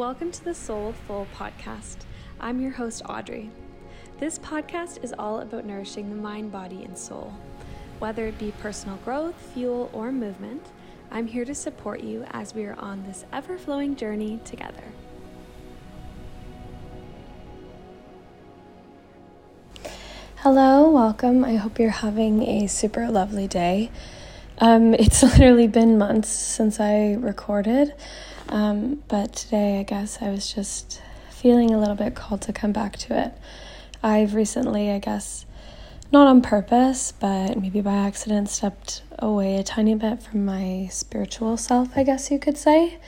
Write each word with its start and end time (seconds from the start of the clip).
Welcome 0.00 0.32
to 0.32 0.42
the 0.42 0.54
Soul 0.54 0.94
Full 1.06 1.26
podcast. 1.36 2.06
I'm 2.40 2.58
your 2.58 2.70
host, 2.70 3.02
Audrey. 3.06 3.50
This 4.18 4.38
podcast 4.38 5.04
is 5.04 5.14
all 5.18 5.40
about 5.40 5.66
nourishing 5.66 6.08
the 6.08 6.16
mind, 6.16 6.50
body, 6.50 6.84
and 6.84 6.96
soul. 6.96 7.34
Whether 7.98 8.26
it 8.28 8.38
be 8.38 8.50
personal 8.62 8.96
growth, 9.04 9.34
fuel, 9.52 9.90
or 9.92 10.10
movement, 10.10 10.68
I'm 11.10 11.26
here 11.26 11.44
to 11.44 11.54
support 11.54 12.00
you 12.00 12.24
as 12.30 12.54
we 12.54 12.64
are 12.64 12.78
on 12.78 13.02
this 13.02 13.26
ever 13.30 13.58
flowing 13.58 13.94
journey 13.94 14.40
together. 14.42 14.84
Hello, 20.36 20.88
welcome. 20.88 21.44
I 21.44 21.56
hope 21.56 21.78
you're 21.78 21.90
having 21.90 22.42
a 22.44 22.68
super 22.68 23.10
lovely 23.10 23.46
day. 23.46 23.90
Um, 24.56 24.94
it's 24.94 25.22
literally 25.22 25.68
been 25.68 25.98
months 25.98 26.30
since 26.30 26.80
I 26.80 27.16
recorded. 27.20 27.92
Um, 28.48 29.02
but 29.08 29.34
today, 29.34 29.80
I 29.80 29.82
guess 29.82 30.18
I 30.20 30.30
was 30.30 30.52
just 30.52 31.00
feeling 31.30 31.70
a 31.72 31.78
little 31.78 31.94
bit 31.94 32.14
called 32.14 32.42
to 32.42 32.52
come 32.52 32.72
back 32.72 32.96
to 32.98 33.18
it. 33.18 33.32
I've 34.02 34.34
recently, 34.34 34.90
I 34.90 34.98
guess, 34.98 35.46
not 36.12 36.26
on 36.26 36.42
purpose, 36.42 37.12
but 37.12 37.60
maybe 37.60 37.80
by 37.80 37.94
accident, 37.94 38.48
stepped 38.48 39.02
away 39.18 39.56
a 39.56 39.62
tiny 39.62 39.94
bit 39.94 40.22
from 40.22 40.44
my 40.44 40.88
spiritual 40.90 41.56
self, 41.56 41.96
I 41.96 42.02
guess 42.02 42.30
you 42.30 42.38
could 42.38 42.58
say. 42.58 42.98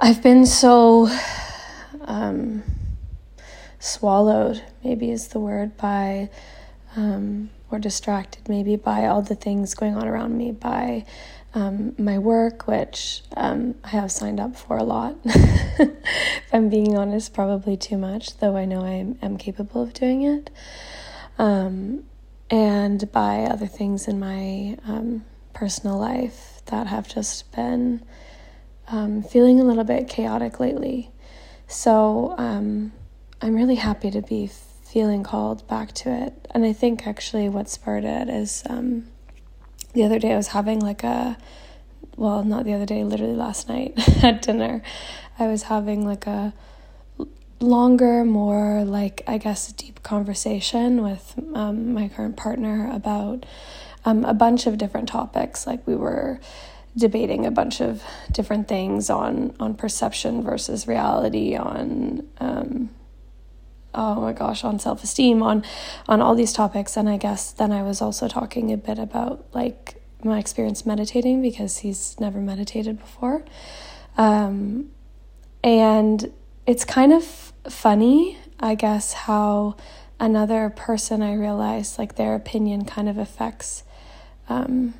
I've 0.00 0.22
been 0.22 0.44
so 0.44 1.08
um, 2.02 2.64
swallowed, 3.78 4.62
maybe 4.82 5.10
is 5.10 5.28
the 5.28 5.38
word, 5.38 5.76
by 5.76 6.30
um, 6.96 7.50
or 7.70 7.78
distracted 7.78 8.48
maybe 8.48 8.76
by 8.76 9.06
all 9.06 9.22
the 9.22 9.34
things 9.34 9.74
going 9.74 9.96
on 9.96 10.06
around 10.06 10.36
me, 10.36 10.52
by 10.52 11.04
um, 11.54 11.94
my 11.98 12.18
work, 12.18 12.66
which 12.66 13.22
um, 13.36 13.76
I 13.84 13.88
have 13.88 14.10
signed 14.10 14.40
up 14.40 14.56
for 14.56 14.76
a 14.76 14.82
lot. 14.82 15.16
if 15.24 16.52
I'm 16.52 16.68
being 16.68 16.96
honest, 16.96 17.32
probably 17.32 17.76
too 17.76 17.96
much, 17.96 18.38
though 18.38 18.56
I 18.56 18.64
know 18.64 18.80
I 18.80 19.14
am 19.24 19.38
capable 19.38 19.82
of 19.82 19.92
doing 19.92 20.22
it. 20.22 20.50
Um, 21.38 22.04
and 22.50 23.10
by 23.12 23.44
other 23.44 23.66
things 23.66 24.08
in 24.08 24.18
my 24.18 24.76
um, 24.86 25.24
personal 25.52 25.96
life 25.98 26.60
that 26.66 26.88
have 26.88 27.08
just 27.08 27.50
been 27.52 28.04
um, 28.88 29.22
feeling 29.22 29.60
a 29.60 29.64
little 29.64 29.84
bit 29.84 30.08
chaotic 30.08 30.58
lately. 30.58 31.10
So 31.68 32.34
um, 32.36 32.92
I'm 33.40 33.54
really 33.54 33.76
happy 33.76 34.10
to 34.10 34.20
be 34.20 34.50
feeling 34.82 35.22
called 35.22 35.66
back 35.68 35.92
to 35.92 36.10
it. 36.10 36.48
And 36.50 36.64
I 36.64 36.72
think 36.72 37.06
actually 37.06 37.48
what 37.48 37.68
spurred 37.68 38.04
it 38.04 38.28
is 38.28 38.64
the 39.94 40.04
other 40.04 40.18
day 40.18 40.32
I 40.32 40.36
was 40.36 40.48
having 40.48 40.80
like 40.80 41.02
a 41.02 41.36
well, 42.16 42.44
not 42.44 42.64
the 42.64 42.74
other 42.74 42.86
day, 42.86 43.04
literally 43.04 43.34
last 43.34 43.68
night 43.68 43.94
at 44.24 44.42
dinner. 44.42 44.82
I 45.38 45.46
was 45.46 45.64
having 45.64 46.06
like 46.06 46.26
a 46.26 46.54
longer, 47.60 48.24
more 48.24 48.84
like 48.84 49.22
I 49.26 49.38
guess 49.38 49.72
deep 49.72 50.02
conversation 50.02 51.02
with 51.02 51.34
um, 51.54 51.92
my 51.94 52.08
current 52.08 52.36
partner 52.36 52.90
about 52.92 53.46
um, 54.04 54.24
a 54.24 54.34
bunch 54.34 54.66
of 54.66 54.78
different 54.78 55.08
topics. 55.08 55.66
Like 55.66 55.86
we 55.86 55.96
were 55.96 56.40
debating 56.96 57.44
a 57.46 57.50
bunch 57.50 57.80
of 57.80 58.02
different 58.30 58.68
things 58.68 59.10
on 59.10 59.54
on 59.58 59.74
perception 59.74 60.42
versus 60.42 60.86
reality, 60.86 61.56
on 61.56 62.28
um, 62.38 62.90
oh 63.94 64.20
my 64.20 64.32
gosh 64.32 64.64
on 64.64 64.78
self-esteem 64.78 65.42
on 65.42 65.64
on 66.08 66.20
all 66.20 66.34
these 66.34 66.52
topics. 66.52 66.96
And 66.96 67.08
i 67.08 67.16
guess 67.16 67.52
then 67.52 67.72
i 67.72 67.82
was 67.82 68.00
also 68.02 68.28
talking 68.28 68.72
a 68.72 68.76
bit 68.76 68.98
about 68.98 69.44
like 69.52 70.00
my 70.22 70.38
experience 70.38 70.86
meditating 70.86 71.42
because 71.42 71.78
he's 71.78 72.18
never 72.18 72.40
meditated 72.40 72.98
before. 72.98 73.44
Um, 74.16 74.90
and 75.62 76.32
it's 76.66 76.84
kind 76.84 77.12
of 77.12 77.52
funny 77.68 78.38
i 78.60 78.74
guess 78.74 79.12
how 79.12 79.74
another 80.20 80.70
person 80.70 81.22
i 81.22 81.34
realized 81.34 81.98
like 81.98 82.14
their 82.16 82.34
opinion 82.34 82.84
kind 82.84 83.08
of 83.08 83.18
affects 83.18 83.82
um, 84.48 84.94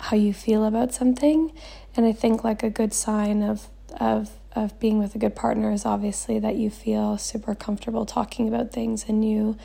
how 0.00 0.16
you 0.16 0.32
feel 0.32 0.64
about 0.64 0.92
something. 0.92 1.52
And 1.96 2.06
i 2.06 2.12
think 2.12 2.44
like 2.44 2.62
a 2.62 2.70
good 2.70 2.92
sign 2.92 3.42
of 3.42 3.68
of 4.00 4.30
of 4.54 4.78
being 4.80 4.98
with 4.98 5.14
a 5.14 5.18
good 5.18 5.36
partner 5.36 5.70
is 5.70 5.84
obviously 5.84 6.38
that 6.38 6.56
you 6.56 6.70
feel 6.70 7.18
super 7.18 7.54
comfortable 7.54 8.06
talking 8.06 8.48
about 8.48 8.72
things 8.72 9.04
and 9.08 9.28
you 9.28 9.56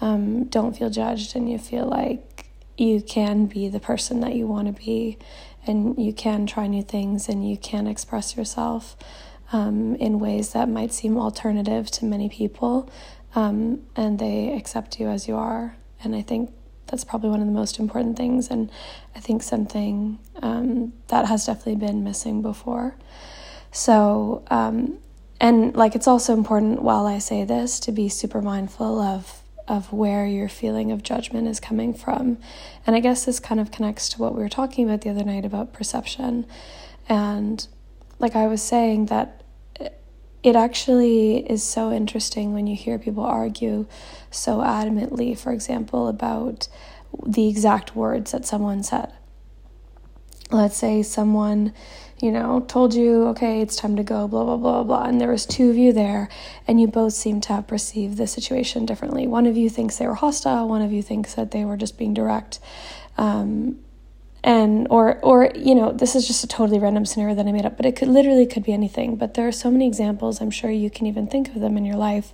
um, 0.00 0.44
don't 0.44 0.76
feel 0.76 0.90
judged 0.90 1.36
and 1.36 1.50
you 1.50 1.58
feel 1.58 1.86
like 1.86 2.46
you 2.76 3.00
can 3.00 3.46
be 3.46 3.68
the 3.68 3.80
person 3.80 4.20
that 4.20 4.34
you 4.34 4.46
want 4.46 4.66
to 4.66 4.72
be 4.72 5.16
and 5.66 5.98
you 5.98 6.12
can 6.12 6.46
try 6.46 6.66
new 6.66 6.82
things 6.82 7.28
and 7.28 7.48
you 7.48 7.56
can 7.56 7.86
express 7.86 8.36
yourself 8.36 8.96
um, 9.52 9.94
in 9.96 10.18
ways 10.18 10.52
that 10.52 10.68
might 10.68 10.92
seem 10.92 11.16
alternative 11.16 11.90
to 11.90 12.04
many 12.04 12.28
people 12.28 12.90
um, 13.34 13.80
and 13.94 14.18
they 14.18 14.52
accept 14.54 14.98
you 15.00 15.08
as 15.08 15.28
you 15.28 15.36
are. 15.36 15.76
And 16.02 16.14
i 16.14 16.22
think 16.22 16.52
that's 16.86 17.04
probably 17.04 17.30
one 17.30 17.40
of 17.40 17.46
the 17.46 17.52
most 17.52 17.78
important 17.78 18.16
things 18.16 18.48
and 18.48 18.70
i 19.14 19.20
think 19.20 19.42
something 19.42 20.18
um, 20.42 20.92
that 21.08 21.26
has 21.26 21.46
definitely 21.46 21.76
been 21.76 22.04
missing 22.04 22.42
before 22.42 22.96
so, 23.70 24.44
um, 24.50 24.98
and 25.40 25.74
like 25.76 25.94
it's 25.94 26.08
also 26.08 26.32
important 26.32 26.82
while 26.82 27.06
I 27.06 27.18
say 27.18 27.44
this 27.44 27.78
to 27.80 27.92
be 27.92 28.08
super 28.08 28.40
mindful 28.40 29.00
of 29.00 29.42
of 29.68 29.92
where 29.92 30.26
your 30.26 30.48
feeling 30.48 30.92
of 30.92 31.02
judgment 31.02 31.48
is 31.48 31.58
coming 31.58 31.92
from. 31.92 32.38
And 32.86 32.94
I 32.94 33.00
guess 33.00 33.24
this 33.24 33.40
kind 33.40 33.60
of 33.60 33.72
connects 33.72 34.08
to 34.10 34.18
what 34.22 34.32
we 34.34 34.40
were 34.40 34.48
talking 34.48 34.84
about 34.84 35.00
the 35.00 35.10
other 35.10 35.24
night 35.24 35.44
about 35.44 35.72
perception. 35.72 36.46
And 37.08 37.66
like 38.20 38.36
I 38.36 38.46
was 38.46 38.62
saying 38.62 39.06
that 39.06 39.42
it 40.42 40.54
actually 40.54 41.38
is 41.50 41.64
so 41.64 41.90
interesting 41.90 42.54
when 42.54 42.68
you 42.68 42.76
hear 42.76 42.98
people 43.00 43.24
argue 43.24 43.86
so 44.30 44.58
adamantly, 44.58 45.36
for 45.36 45.52
example, 45.52 46.06
about 46.06 46.68
the 47.26 47.48
exact 47.48 47.96
words 47.96 48.30
that 48.30 48.46
someone 48.46 48.84
said. 48.84 49.12
Let's 50.52 50.76
say 50.76 51.02
someone 51.02 51.74
you 52.20 52.32
know, 52.32 52.60
told 52.66 52.94
you, 52.94 53.26
okay, 53.28 53.60
it's 53.60 53.76
time 53.76 53.96
to 53.96 54.02
go, 54.02 54.26
blah, 54.26 54.44
blah, 54.44 54.56
blah, 54.56 54.82
blah. 54.82 55.04
And 55.04 55.20
there 55.20 55.30
was 55.30 55.44
two 55.44 55.70
of 55.70 55.76
you 55.76 55.92
there, 55.92 56.28
and 56.66 56.80
you 56.80 56.86
both 56.86 57.12
seem 57.12 57.40
to 57.42 57.52
have 57.52 57.66
perceived 57.66 58.16
the 58.16 58.26
situation 58.26 58.86
differently. 58.86 59.26
One 59.26 59.46
of 59.46 59.56
you 59.56 59.68
thinks 59.68 59.98
they 59.98 60.06
were 60.06 60.14
hostile, 60.14 60.68
one 60.68 60.82
of 60.82 60.92
you 60.92 61.02
thinks 61.02 61.34
that 61.34 61.50
they 61.50 61.64
were 61.64 61.76
just 61.76 61.98
being 61.98 62.14
direct. 62.14 62.58
Um, 63.18 63.78
and 64.46 64.86
or 64.90 65.18
or 65.22 65.50
you 65.56 65.74
know 65.74 65.92
this 65.92 66.14
is 66.14 66.26
just 66.26 66.44
a 66.44 66.46
totally 66.46 66.78
random 66.78 67.04
scenario 67.04 67.34
that 67.34 67.46
i 67.46 67.52
made 67.52 67.66
up 67.66 67.76
but 67.76 67.84
it 67.84 67.96
could 67.96 68.06
literally 68.06 68.46
could 68.46 68.62
be 68.62 68.72
anything 68.72 69.16
but 69.16 69.34
there 69.34 69.48
are 69.48 69.52
so 69.52 69.70
many 69.70 69.86
examples 69.86 70.40
i'm 70.40 70.52
sure 70.52 70.70
you 70.70 70.88
can 70.88 71.04
even 71.06 71.26
think 71.26 71.48
of 71.48 71.60
them 71.60 71.76
in 71.76 71.84
your 71.84 71.96
life 71.96 72.32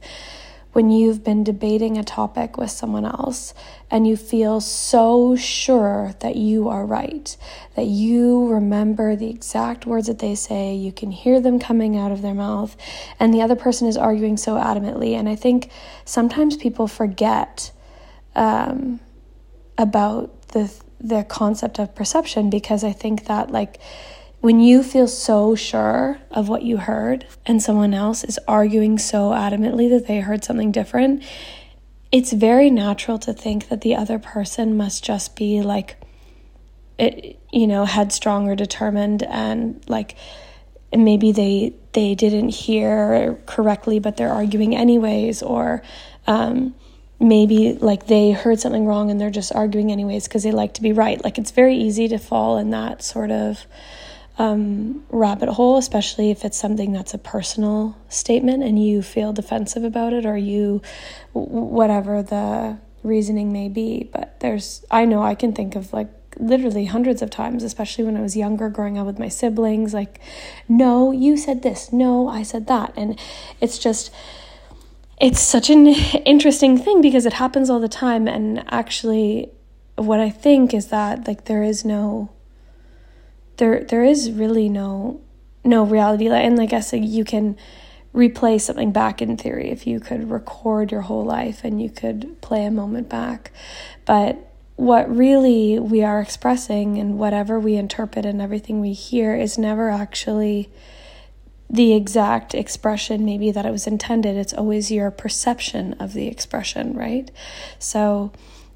when 0.72 0.90
you've 0.90 1.22
been 1.22 1.44
debating 1.44 1.98
a 1.98 2.04
topic 2.04 2.56
with 2.56 2.70
someone 2.70 3.04
else 3.04 3.52
and 3.90 4.06
you 4.06 4.16
feel 4.16 4.60
so 4.60 5.36
sure 5.36 6.14
that 6.20 6.36
you 6.36 6.68
are 6.68 6.86
right, 6.86 7.36
that 7.76 7.86
you 7.86 8.48
remember 8.48 9.14
the 9.14 9.28
exact 9.28 9.84
words 9.84 10.06
that 10.06 10.18
they 10.18 10.34
say, 10.34 10.74
you 10.74 10.90
can 10.90 11.10
hear 11.10 11.40
them 11.40 11.58
coming 11.58 11.96
out 11.96 12.10
of 12.10 12.22
their 12.22 12.34
mouth, 12.34 12.74
and 13.20 13.34
the 13.34 13.42
other 13.42 13.56
person 13.56 13.86
is 13.86 13.96
arguing 13.96 14.36
so 14.36 14.54
adamantly. 14.54 15.12
And 15.12 15.28
I 15.28 15.36
think 15.36 15.70
sometimes 16.04 16.56
people 16.56 16.88
forget 16.88 17.70
um, 18.34 19.00
about 19.76 20.48
the 20.48 20.72
the 21.02 21.24
concept 21.24 21.80
of 21.80 21.92
perception 21.96 22.48
because 22.48 22.84
I 22.84 22.92
think 22.92 23.26
that 23.26 23.50
like 23.50 23.80
when 24.42 24.58
you 24.58 24.82
feel 24.82 25.06
so 25.06 25.54
sure 25.54 26.18
of 26.32 26.48
what 26.48 26.62
you 26.62 26.76
heard 26.76 27.24
and 27.46 27.62
someone 27.62 27.94
else 27.94 28.24
is 28.24 28.40
arguing 28.48 28.98
so 28.98 29.30
adamantly 29.30 29.88
that 29.88 30.08
they 30.08 30.18
heard 30.18 30.42
something 30.42 30.72
different, 30.72 31.22
it's 32.10 32.32
very 32.32 32.68
natural 32.68 33.20
to 33.20 33.32
think 33.32 33.68
that 33.68 33.82
the 33.82 33.94
other 33.94 34.18
person 34.18 34.76
must 34.76 35.04
just 35.04 35.36
be 35.36 35.62
like, 35.62 35.96
it, 36.98 37.40
you 37.52 37.68
know, 37.68 37.84
headstrong 37.84 38.48
or 38.48 38.56
determined 38.56 39.22
and 39.22 39.80
like 39.88 40.16
maybe 40.92 41.30
they 41.30 41.72
they 41.92 42.16
didn't 42.16 42.48
hear 42.48 43.38
correctly 43.46 44.00
but 44.00 44.16
they're 44.16 44.32
arguing 44.32 44.74
anyways 44.74 45.40
or 45.40 45.82
um, 46.26 46.74
maybe 47.20 47.74
like 47.74 48.08
they 48.08 48.32
heard 48.32 48.58
something 48.58 48.86
wrong 48.86 49.08
and 49.08 49.20
they're 49.20 49.30
just 49.30 49.54
arguing 49.54 49.92
anyways 49.92 50.26
because 50.26 50.42
they 50.42 50.50
like 50.50 50.74
to 50.74 50.82
be 50.82 50.92
right. 50.92 51.22
Like 51.22 51.38
it's 51.38 51.52
very 51.52 51.76
easy 51.76 52.08
to 52.08 52.18
fall 52.18 52.58
in 52.58 52.70
that 52.70 53.04
sort 53.04 53.30
of 53.30 53.66
um, 54.38 55.04
rabbit 55.10 55.48
hole, 55.50 55.76
especially 55.76 56.30
if 56.30 56.44
it's 56.44 56.58
something 56.58 56.92
that's 56.92 57.14
a 57.14 57.18
personal 57.18 57.96
statement 58.08 58.62
and 58.62 58.82
you 58.84 59.02
feel 59.02 59.32
defensive 59.32 59.84
about 59.84 60.12
it 60.12 60.24
or 60.24 60.36
you, 60.36 60.80
whatever 61.32 62.22
the 62.22 62.78
reasoning 63.02 63.52
may 63.52 63.68
be. 63.68 64.08
But 64.12 64.40
there's, 64.40 64.84
I 64.90 65.04
know 65.04 65.22
I 65.22 65.34
can 65.34 65.52
think 65.52 65.76
of 65.76 65.92
like 65.92 66.08
literally 66.38 66.86
hundreds 66.86 67.20
of 67.20 67.30
times, 67.30 67.62
especially 67.62 68.04
when 68.04 68.16
I 68.16 68.22
was 68.22 68.36
younger, 68.36 68.68
growing 68.68 68.96
up 68.98 69.06
with 69.06 69.18
my 69.18 69.28
siblings, 69.28 69.92
like, 69.92 70.18
no, 70.68 71.12
you 71.12 71.36
said 71.36 71.62
this, 71.62 71.92
no, 71.92 72.28
I 72.28 72.42
said 72.42 72.66
that. 72.68 72.94
And 72.96 73.18
it's 73.60 73.78
just, 73.78 74.12
it's 75.20 75.40
such 75.40 75.68
an 75.68 75.86
interesting 75.86 76.78
thing 76.78 77.00
because 77.00 77.26
it 77.26 77.34
happens 77.34 77.68
all 77.68 77.80
the 77.80 77.88
time. 77.88 78.26
And 78.26 78.64
actually, 78.72 79.50
what 79.96 80.20
I 80.20 80.30
think 80.30 80.72
is 80.72 80.88
that 80.88 81.28
like 81.28 81.44
there 81.44 81.62
is 81.62 81.84
no 81.84 82.30
there 83.56 83.84
there 83.84 84.04
is 84.04 84.30
really 84.30 84.68
no 84.68 85.20
no 85.64 85.84
reality. 85.84 86.28
And 86.28 86.56
like 86.56 86.68
i 86.72 86.78
guess 86.78 86.92
you 86.92 87.24
can 87.24 87.56
replay 88.14 88.60
something 88.60 88.92
back 88.92 89.22
in 89.22 89.36
theory 89.36 89.70
if 89.70 89.86
you 89.86 89.98
could 89.98 90.30
record 90.30 90.92
your 90.92 91.02
whole 91.02 91.24
life 91.24 91.64
and 91.64 91.80
you 91.80 91.88
could 91.88 92.40
play 92.42 92.64
a 92.64 92.70
moment 92.70 93.08
back. 93.08 93.52
But 94.04 94.52
what 94.76 95.14
really 95.14 95.78
we 95.78 96.02
are 96.02 96.20
expressing 96.20 96.98
and 96.98 97.18
whatever 97.18 97.58
we 97.58 97.76
interpret 97.76 98.26
and 98.26 98.40
everything 98.40 98.80
we 98.80 98.92
hear 98.92 99.34
is 99.34 99.56
never 99.56 99.90
actually 99.90 100.70
the 101.70 101.94
exact 101.94 102.54
expression 102.54 103.24
maybe 103.24 103.50
that 103.50 103.64
it 103.64 103.70
was 103.70 103.86
intended. 103.86 104.36
It's 104.36 104.52
always 104.52 104.90
your 104.90 105.10
perception 105.10 105.94
of 105.94 106.12
the 106.12 106.26
expression 106.26 106.94
right? 106.94 107.30
So 107.78 108.32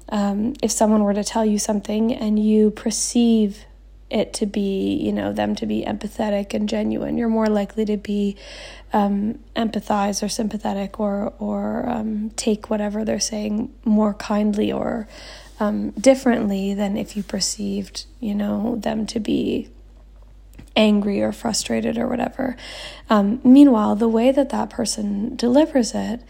um, 0.09 0.53
if 0.63 0.71
someone 0.71 1.03
were 1.03 1.13
to 1.13 1.23
tell 1.23 1.45
you 1.45 1.59
something 1.59 2.11
and 2.13 2.43
you 2.43 2.71
perceive 2.71 3.65
it 4.09 4.33
to 4.33 4.45
be, 4.45 4.95
you 4.95 5.11
know, 5.11 5.33
them 5.33 5.55
to 5.55 5.65
be 5.65 5.83
empathetic 5.85 6.53
and 6.53 6.69
genuine, 6.69 7.17
you're 7.17 7.27
more 7.27 7.47
likely 7.47 7.85
to 7.85 7.97
be 7.97 8.37
um, 8.93 9.39
empathize 9.55 10.23
or 10.23 10.29
sympathetic 10.29 10.99
or 10.99 11.33
or 11.39 11.87
um, 11.89 12.29
take 12.31 12.69
whatever 12.69 13.03
they're 13.03 13.19
saying 13.19 13.73
more 13.83 14.13
kindly 14.13 14.71
or 14.71 15.07
um, 15.59 15.91
differently 15.91 16.73
than 16.73 16.95
if 16.95 17.17
you 17.17 17.23
perceived, 17.23 18.05
you 18.19 18.33
know, 18.33 18.75
them 18.77 19.05
to 19.07 19.19
be 19.19 19.69
angry 20.75 21.21
or 21.21 21.31
frustrated 21.31 21.97
or 21.97 22.07
whatever. 22.07 22.55
Um, 23.09 23.41
meanwhile, 23.43 23.95
the 23.95 24.07
way 24.07 24.31
that 24.31 24.49
that 24.49 24.69
person 24.69 25.35
delivers 25.35 25.93
it 25.93 26.21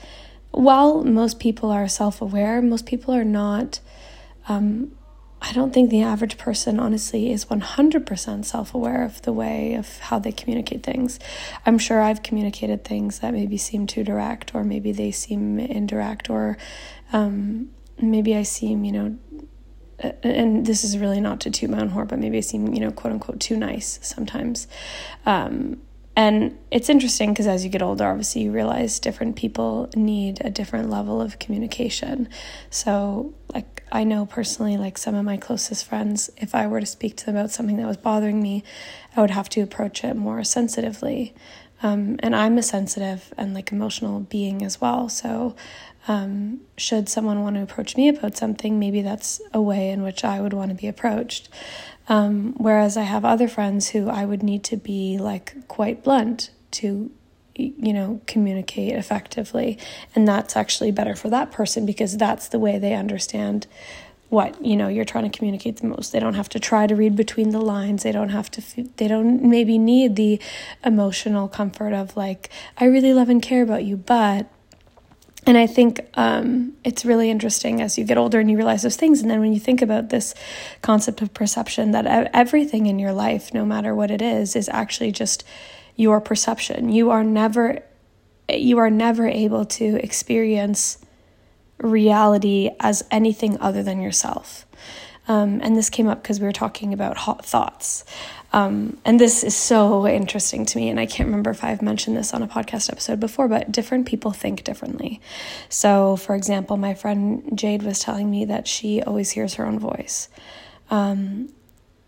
while 0.52 1.04
most 1.04 1.40
people 1.40 1.70
are 1.70 1.88
self 1.88 2.22
aware, 2.22 2.62
most 2.62 2.86
people 2.86 3.14
are 3.14 3.26
not. 3.26 3.80
Um, 4.48 4.97
I 5.42 5.54
don't 5.54 5.74
think 5.74 5.90
the 5.90 6.02
average 6.02 6.38
person, 6.38 6.80
honestly, 6.80 7.32
is 7.32 7.46
100% 7.46 8.46
self 8.46 8.74
aware 8.74 9.04
of 9.04 9.22
the 9.22 9.32
way 9.34 9.76
of 9.76 10.00
how 10.00 10.20
they 10.20 10.32
communicate 10.32 10.84
things. 10.84 11.20
I'm 11.66 11.78
sure 11.78 12.02
I've 12.02 12.24
communicated 12.24 12.84
things 12.84 13.20
that 13.20 13.34
maybe 13.34 13.58
seem 13.58 13.88
too 13.88 14.04
direct, 14.04 14.56
or 14.56 14.64
maybe 14.64 14.92
they 14.92 15.12
seem 15.12 15.60
indirect, 15.60 16.30
or 16.30 16.58
um, 17.14 17.70
maybe 18.02 18.36
I 18.36 18.44
seem, 18.44 18.84
you 18.84 18.92
know, 18.92 19.18
and 20.24 20.66
this 20.66 20.84
is 20.84 20.98
really 20.98 21.22
not 21.22 21.40
to 21.42 21.52
toot 21.52 21.70
my 21.70 21.80
own 21.80 21.90
horn, 21.90 22.08
but 22.08 22.20
maybe 22.20 22.38
I 22.38 22.42
seem, 22.42 22.74
you 22.74 22.80
know, 22.80 22.92
quote 22.92 23.14
unquote, 23.14 23.40
too 23.40 23.58
nice 23.58 24.00
sometimes. 24.02 24.68
Um, 25.26 25.82
and 26.18 26.58
it's 26.72 26.90
interesting 26.90 27.30
because 27.30 27.46
as 27.46 27.64
you 27.64 27.70
get 27.70 27.84
older, 27.84 28.04
obviously, 28.04 28.42
you 28.42 28.52
realize 28.52 29.00
different 29.00 29.36
people 29.36 29.88
need 29.96 30.44
a 30.44 30.50
different 30.50 30.90
level 30.90 31.22
of 31.22 31.38
communication. 31.38 32.28
So, 32.72 33.36
like, 33.54 33.84
I 33.92 34.04
know 34.04 34.26
personally, 34.26 34.78
like, 34.78 34.98
some 34.98 35.14
of 35.14 35.24
my 35.24 35.38
closest 35.38 35.86
friends, 35.86 36.32
if 36.36 36.56
I 36.56 36.66
were 36.66 36.80
to 36.80 36.88
speak 36.88 37.18
to 37.18 37.26
them 37.28 37.36
about 37.36 37.52
something 37.52 37.78
that 37.78 37.86
was 37.86 37.98
bothering 37.98 38.42
me, 38.42 38.64
I 39.16 39.22
would 39.22 39.30
have 39.30 39.48
to 39.50 39.62
approach 39.62 40.04
it 40.04 40.16
more 40.16 40.44
sensitively. 40.44 41.36
Um, 41.84 42.16
and 42.24 42.36
I'm 42.36 42.58
a 42.58 42.64
sensitive 42.64 43.32
and 43.38 43.54
like 43.54 43.72
emotional 43.72 44.22
being 44.22 44.64
as 44.64 44.82
well. 44.82 45.10
So, 45.10 45.56
um, 46.08 46.62
should 46.78 47.10
someone 47.10 47.44
want 47.44 47.58
to 47.58 47.62
approach 47.62 47.96
me 47.96 48.10
about 48.10 48.36
something, 48.38 48.80
maybe 48.80 49.04
that's 49.04 49.40
a 49.54 49.62
way 49.62 49.92
in 49.92 50.02
which 50.02 50.24
I 50.24 50.40
would 50.42 50.54
want 50.54 50.72
to 50.72 50.76
be 50.76 50.88
approached. 50.88 51.50
Um, 52.10 52.54
whereas 52.58 52.96
I 52.98 53.04
have 53.04 53.26
other 53.26 53.48
friends 53.48 53.90
who 53.90 54.10
I 54.10 54.26
would 54.26 54.44
need 54.44 54.64
to 54.66 54.78
be 54.78 55.18
like 55.18 55.68
quite 55.68 56.04
blunt 56.04 56.52
to, 56.72 57.12
you 57.56 57.94
know, 57.94 58.22
communicate 58.28 58.94
effectively. 58.94 59.78
And 60.16 60.28
that's 60.28 60.56
actually 60.56 60.92
better 60.92 61.16
for 61.16 61.30
that 61.30 61.52
person 61.52 61.86
because 61.86 62.18
that's 62.18 62.48
the 62.48 62.60
way 62.60 62.80
they 62.80 62.94
understand 62.94 63.68
what 64.30 64.64
you 64.64 64.76
know 64.76 64.88
you're 64.88 65.06
trying 65.06 65.30
to 65.30 65.38
communicate 65.38 65.78
the 65.78 65.88
most 65.88 66.12
they 66.12 66.20
don't 66.20 66.34
have 66.34 66.50
to 66.50 66.60
try 66.60 66.86
to 66.86 66.96
read 66.96 67.16
between 67.16 67.52
the 67.52 67.62
lines 67.62 68.04
they 68.04 68.12
don't 68.12 68.30
have 68.30 68.52
to 68.52 68.62
they 68.98 69.08
don't 69.08 69.42
maybe 69.42 69.78
need 69.78 70.16
the 70.16 70.40
emotional 70.84 71.48
comfort 71.48 71.94
of 71.94 72.16
like 72.18 72.50
i 72.78 72.86
really 72.86 73.14
love 73.14 73.30
and 73.30 73.42
care 73.42 73.64
about 73.64 73.86
you 73.86 73.96
but 73.96 74.52
and 75.48 75.58
I 75.58 75.66
think 75.66 76.06
um, 76.16 76.74
it's 76.84 77.06
really 77.06 77.30
interesting 77.30 77.82
as 77.82 77.98
you 77.98 78.04
get 78.04 78.18
older 78.18 78.38
and 78.38 78.52
you 78.52 78.58
realize 78.58 78.82
those 78.82 78.98
things. 78.98 79.22
And 79.22 79.32
then 79.32 79.40
when 79.40 79.54
you 79.54 79.62
think 79.62 79.82
about 79.82 80.10
this 80.10 80.36
concept 80.82 81.22
of 81.22 81.34
perception, 81.34 81.92
that 81.92 82.06
everything 82.34 82.86
in 82.86 83.00
your 83.00 83.14
life, 83.14 83.54
no 83.54 83.64
matter 83.64 83.96
what 83.96 84.12
it 84.12 84.22
is, 84.22 84.58
is 84.58 84.68
actually 84.68 85.14
just 85.14 85.46
your 85.96 86.20
perception. 86.20 86.90
You 86.90 87.12
are 87.12 87.24
never, 87.24 87.82
you 88.50 88.78
are 88.80 88.90
never 88.90 89.26
able 89.26 89.64
to 89.66 89.96
experience 90.04 90.98
reality 91.78 92.72
as 92.82 93.06
anything 93.10 93.58
other 93.62 93.82
than 93.82 94.02
yourself. 94.02 94.66
Um, 95.30 95.62
and 95.64 95.78
this 95.78 95.90
came 95.90 96.08
up 96.08 96.22
because 96.22 96.42
we 96.42 96.46
were 96.46 96.52
talking 96.52 96.92
about 96.92 97.18
hot 97.18 97.46
thoughts. 97.46 98.04
Um, 98.58 98.98
and 99.06 99.20
this 99.20 99.44
is 99.44 99.56
so 99.56 100.08
interesting 100.08 100.66
to 100.66 100.80
me. 100.80 100.90
And 100.90 101.00
I 101.00 101.06
can't 101.06 101.28
remember 101.28 101.52
if 101.52 101.64
I've 101.64 101.84
mentioned 101.84 102.18
this 102.18 102.34
on 102.34 102.42
a 102.42 102.48
podcast 102.48 102.92
episode 102.92 103.20
before, 103.20 103.48
but 103.48 103.72
different 103.72 104.08
people 104.08 104.32
think 104.32 104.64
differently. 104.64 105.22
So, 105.70 106.16
for 106.16 106.34
example, 106.34 106.76
my 106.76 106.96
friend 106.96 107.52
Jade 107.54 107.84
was 107.84 108.00
telling 108.00 108.32
me 108.32 108.46
that 108.46 108.68
she 108.68 109.04
always 109.04 109.30
hears 109.30 109.54
her 109.56 109.66
own 109.68 109.78
voice. 109.78 110.28
Um, 110.90 111.50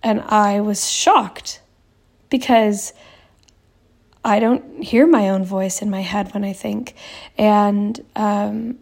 and 0.02 0.22
I 0.22 0.62
was 0.62 0.90
shocked 0.90 1.62
because 2.32 2.94
I 4.26 4.40
don't 4.40 4.84
hear 4.84 5.06
my 5.06 5.30
own 5.30 5.46
voice 5.46 5.84
in 5.84 5.92
my 5.92 6.02
head 6.02 6.34
when 6.34 6.44
I 6.44 6.54
think. 6.54 6.96
And 7.38 8.04
um, 8.16 8.80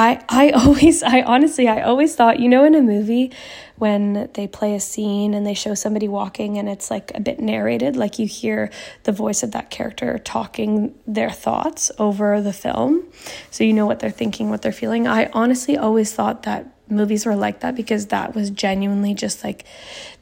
I 0.00 0.24
I 0.28 0.50
always 0.62 1.02
I 1.02 1.20
honestly 1.22 1.68
I 1.68 1.82
always 1.82 2.16
thought, 2.16 2.40
you 2.40 2.48
know, 2.48 2.64
in 2.64 2.74
a 2.74 2.80
movie 2.80 3.30
when 3.76 4.30
they 4.34 4.46
play 4.46 4.74
a 4.74 4.80
scene 4.80 5.34
and 5.34 5.46
they 5.46 5.54
show 5.54 5.74
somebody 5.74 6.08
walking 6.08 6.58
and 6.58 6.68
it's 6.68 6.90
like 6.90 7.12
a 7.14 7.20
bit 7.20 7.40
narrated, 7.40 7.96
like 7.96 8.18
you 8.18 8.26
hear 8.26 8.70
the 9.04 9.12
voice 9.12 9.42
of 9.42 9.52
that 9.52 9.70
character 9.70 10.18
talking 10.18 10.94
their 11.06 11.30
thoughts 11.30 11.90
over 11.98 12.40
the 12.40 12.52
film. 12.52 13.04
So 13.50 13.64
you 13.64 13.72
know 13.72 13.86
what 13.86 14.00
they're 14.00 14.10
thinking, 14.10 14.50
what 14.50 14.62
they're 14.62 14.72
feeling. 14.72 15.06
I 15.06 15.30
honestly 15.32 15.76
always 15.76 16.12
thought 16.14 16.42
that 16.44 16.66
movies 16.88 17.24
were 17.24 17.36
like 17.36 17.60
that 17.60 17.74
because 17.74 18.06
that 18.06 18.34
was 18.34 18.50
genuinely 18.50 19.14
just 19.14 19.44
like 19.44 19.64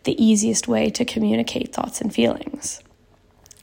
the 0.05 0.23
easiest 0.23 0.69
way 0.69 0.91
to 0.91 1.05
communicate 1.05 1.73
thoughts 1.73 2.01
and 2.01 2.13
feelings. 2.13 2.83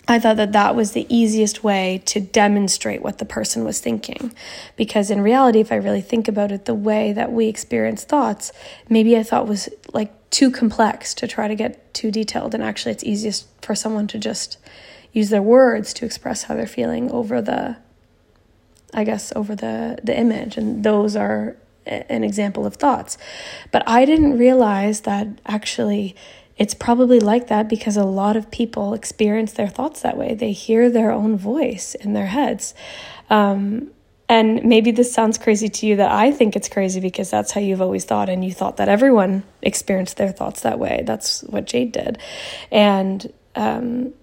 I 0.07 0.19
thought 0.19 0.37
that 0.37 0.51
that 0.51 0.75
was 0.75 0.91
the 0.91 1.07
easiest 1.09 1.63
way 1.63 2.01
to 2.05 2.19
demonstrate 2.19 3.01
what 3.01 3.17
the 3.17 3.25
person 3.25 3.63
was 3.63 3.79
thinking. 3.79 4.33
Because 4.75 5.09
in 5.09 5.21
reality, 5.21 5.59
if 5.59 5.71
I 5.71 5.75
really 5.75 6.01
think 6.01 6.27
about 6.27 6.51
it, 6.51 6.65
the 6.65 6.75
way 6.75 7.11
that 7.13 7.31
we 7.31 7.47
experience 7.47 8.03
thoughts, 8.03 8.51
maybe 8.87 9.17
I 9.17 9.23
thought 9.23 9.47
was 9.47 9.67
like 9.93 10.13
too 10.29 10.51
complex 10.51 11.13
to 11.15 11.27
try 11.27 11.47
to 11.47 11.55
get 11.55 11.93
too 11.93 12.11
detailed. 12.11 12.53
And 12.53 12.63
actually, 12.63 12.91
it's 12.91 13.03
easiest 13.03 13.47
for 13.63 13.73
someone 13.73 14.07
to 14.07 14.19
just 14.19 14.57
use 15.11 15.29
their 15.29 15.41
words 15.41 15.93
to 15.93 16.05
express 16.05 16.43
how 16.43 16.55
they're 16.55 16.67
feeling 16.67 17.09
over 17.09 17.41
the, 17.41 17.77
I 18.93 19.05
guess, 19.05 19.33
over 19.35 19.55
the, 19.55 19.97
the 20.03 20.17
image. 20.17 20.57
And 20.57 20.83
those 20.83 21.15
are 21.15 21.55
an 21.87 22.23
example 22.23 22.65
of 22.65 22.75
thoughts. 22.75 23.17
But 23.71 23.83
I 23.87 24.05
didn't 24.05 24.37
realize 24.37 25.01
that 25.01 25.27
actually 25.45 26.15
it's 26.57 26.73
probably 26.73 27.19
like 27.19 27.47
that 27.47 27.67
because 27.67 27.97
a 27.97 28.05
lot 28.05 28.37
of 28.37 28.49
people 28.49 28.93
experience 28.93 29.53
their 29.53 29.67
thoughts 29.67 30.01
that 30.01 30.17
way. 30.17 30.33
They 30.33 30.51
hear 30.51 30.89
their 30.89 31.11
own 31.11 31.37
voice 31.37 31.95
in 31.95 32.13
their 32.13 32.27
heads. 32.27 32.73
Um, 33.29 33.91
and 34.27 34.63
maybe 34.63 34.91
this 34.91 35.13
sounds 35.13 35.37
crazy 35.37 35.69
to 35.69 35.85
you 35.85 35.97
that 35.97 36.11
I 36.11 36.31
think 36.31 36.55
it's 36.55 36.69
crazy 36.69 36.99
because 36.99 37.29
that's 37.29 37.51
how 37.51 37.61
you've 37.61 37.81
always 37.81 38.05
thought, 38.05 38.27
and 38.27 38.43
you 38.43 38.51
thought 38.53 38.77
that 38.77 38.89
everyone 38.89 39.43
experienced 39.61 40.17
their 40.17 40.31
thoughts 40.31 40.61
that 40.61 40.79
way. 40.79 41.03
That's 41.05 41.43
what 41.43 41.65
Jade 41.65 41.91
did. 41.91 42.17
And 42.71 43.31
um, 43.55 44.13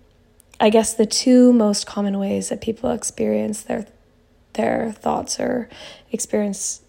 I 0.59 0.71
guess 0.71 0.95
the 0.95 1.07
two 1.07 1.53
most 1.53 1.87
common 1.87 2.19
ways 2.19 2.49
that 2.49 2.61
people 2.61 2.91
experience 2.91 3.62
their 3.62 3.87
their 4.55 4.93
thoughts 4.93 5.41
or 5.41 5.69
experience 6.11 6.83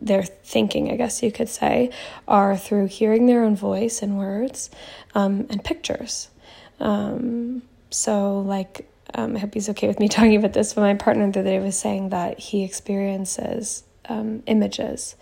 their 0.00 0.22
thinking, 0.22 0.90
I 0.90 0.96
guess 0.96 1.22
you 1.22 1.30
could 1.30 1.48
say, 1.48 1.90
are 2.26 2.56
through 2.56 2.86
hearing 2.86 3.26
their 3.26 3.44
own 3.44 3.56
voice 3.56 4.02
and 4.02 4.18
words 4.18 4.70
um, 5.14 5.46
and 5.50 5.62
pictures. 5.62 6.28
Um, 6.80 7.62
so, 7.90 8.40
like, 8.40 8.88
um, 9.14 9.36
I 9.36 9.40
hope 9.40 9.54
he's 9.54 9.68
okay 9.70 9.86
with 9.86 10.00
me 10.00 10.08
talking 10.10 10.36
about 10.36 10.52
this, 10.52 10.74
but 10.74 10.80
my 10.80 10.94
partner 10.94 11.30
the 11.30 11.40
other 11.40 11.50
day 11.50 11.58
was 11.60 11.78
saying 11.78 12.10
that 12.10 12.38
he 12.38 12.64
experiences 12.64 13.84
um, 14.08 14.42
images. 14.46 15.16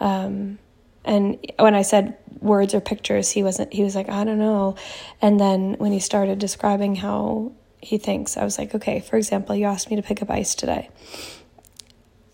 Um, 0.00 0.58
and 1.04 1.38
when 1.58 1.74
I 1.74 1.82
said 1.82 2.16
words 2.40 2.74
or 2.74 2.80
pictures, 2.80 3.30
he 3.30 3.42
wasn't, 3.42 3.72
he 3.72 3.82
was 3.82 3.94
like, 3.94 4.08
I 4.08 4.24
don't 4.24 4.38
know. 4.38 4.76
And 5.20 5.38
then 5.38 5.74
when 5.74 5.92
he 5.92 6.00
started 6.00 6.38
describing 6.38 6.94
how 6.96 7.52
he 7.80 7.98
thinks, 7.98 8.38
I 8.38 8.44
was 8.44 8.58
like, 8.58 8.74
okay, 8.74 9.00
for 9.00 9.16
example, 9.16 9.54
you 9.54 9.66
asked 9.66 9.90
me 9.90 9.96
to 9.96 10.02
pick 10.02 10.22
up 10.22 10.30
ice 10.30 10.54
today 10.54 10.88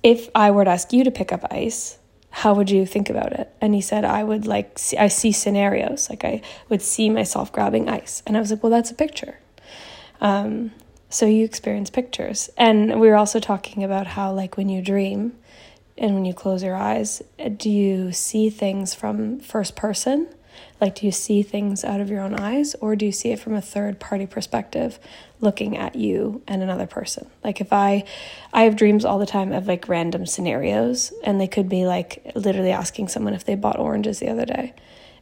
if 0.02 0.28
I 0.34 0.50
were 0.50 0.64
to 0.64 0.70
ask 0.70 0.92
you 0.92 1.04
to 1.04 1.10
pick 1.10 1.32
up 1.32 1.44
ice, 1.50 1.98
how 2.30 2.54
would 2.54 2.70
you 2.70 2.86
think 2.86 3.10
about 3.10 3.32
it? 3.32 3.52
And 3.60 3.74
he 3.74 3.80
said, 3.80 4.04
I 4.04 4.22
would 4.22 4.46
like, 4.46 4.78
see, 4.78 4.96
I 4.96 5.08
see 5.08 5.32
scenarios, 5.32 6.08
like 6.08 6.24
I 6.24 6.42
would 6.68 6.80
see 6.80 7.10
myself 7.10 7.52
grabbing 7.52 7.88
ice. 7.88 8.22
And 8.26 8.36
I 8.36 8.40
was 8.40 8.50
like, 8.50 8.62
well, 8.62 8.70
that's 8.70 8.90
a 8.90 8.94
picture. 8.94 9.38
Um, 10.20 10.72
so 11.08 11.26
you 11.26 11.44
experience 11.44 11.90
pictures. 11.90 12.50
And 12.56 13.00
we 13.00 13.08
were 13.08 13.16
also 13.16 13.40
talking 13.40 13.82
about 13.82 14.06
how, 14.06 14.32
like, 14.32 14.56
when 14.56 14.68
you 14.68 14.80
dream 14.80 15.36
and 15.98 16.14
when 16.14 16.24
you 16.24 16.32
close 16.32 16.62
your 16.62 16.76
eyes, 16.76 17.20
do 17.56 17.68
you 17.68 18.12
see 18.12 18.48
things 18.48 18.94
from 18.94 19.40
first 19.40 19.74
person 19.74 20.28
Like, 20.80 20.96
do 20.96 21.06
you 21.06 21.12
see 21.12 21.42
things 21.42 21.84
out 21.84 22.00
of 22.00 22.08
your 22.08 22.20
own 22.20 22.34
eyes, 22.34 22.74
or 22.80 22.96
do 22.96 23.04
you 23.04 23.12
see 23.12 23.32
it 23.32 23.38
from 23.38 23.54
a 23.54 23.60
third 23.60 24.00
party 24.00 24.26
perspective, 24.26 24.98
looking 25.40 25.76
at 25.76 25.94
you 25.94 26.42
and 26.48 26.62
another 26.62 26.86
person? 26.86 27.28
Like, 27.44 27.60
if 27.60 27.72
I, 27.72 28.04
I 28.52 28.62
have 28.62 28.76
dreams 28.76 29.04
all 29.04 29.18
the 29.18 29.26
time 29.26 29.52
of 29.52 29.66
like 29.66 29.88
random 29.88 30.24
scenarios, 30.24 31.12
and 31.22 31.40
they 31.40 31.48
could 31.48 31.68
be 31.68 31.86
like 31.86 32.32
literally 32.34 32.72
asking 32.72 33.08
someone 33.08 33.34
if 33.34 33.44
they 33.44 33.54
bought 33.54 33.78
oranges 33.78 34.20
the 34.20 34.30
other 34.30 34.46
day. 34.46 34.74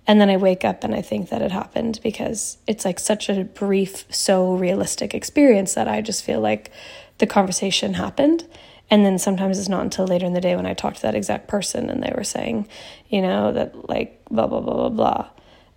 And 0.06 0.18
then 0.18 0.30
I 0.30 0.38
wake 0.38 0.64
up 0.64 0.84
and 0.84 0.94
I 0.94 1.02
think 1.02 1.28
that 1.28 1.42
it 1.42 1.52
happened 1.52 2.00
because 2.02 2.56
it's 2.66 2.86
like 2.86 2.98
such 2.98 3.28
a 3.28 3.44
brief, 3.44 4.06
so 4.08 4.54
realistic 4.54 5.12
experience 5.12 5.74
that 5.74 5.86
I 5.86 6.00
just 6.00 6.24
feel 6.24 6.40
like 6.40 6.70
the 7.18 7.26
conversation 7.26 7.92
happened. 7.94 8.46
And 8.90 9.04
then 9.04 9.18
sometimes 9.18 9.58
it's 9.58 9.68
not 9.68 9.82
until 9.82 10.06
later 10.06 10.24
in 10.24 10.32
the 10.32 10.40
day 10.40 10.56
when 10.56 10.64
I 10.64 10.72
talk 10.72 10.94
to 10.94 11.02
that 11.02 11.14
exact 11.14 11.46
person 11.46 11.90
and 11.90 12.02
they 12.02 12.12
were 12.16 12.24
saying, 12.24 12.68
you 13.10 13.20
know, 13.20 13.52
that 13.52 13.86
like 13.90 14.24
blah, 14.30 14.46
blah, 14.46 14.60
blah, 14.60 14.74
blah, 14.74 14.88
blah. 14.88 15.28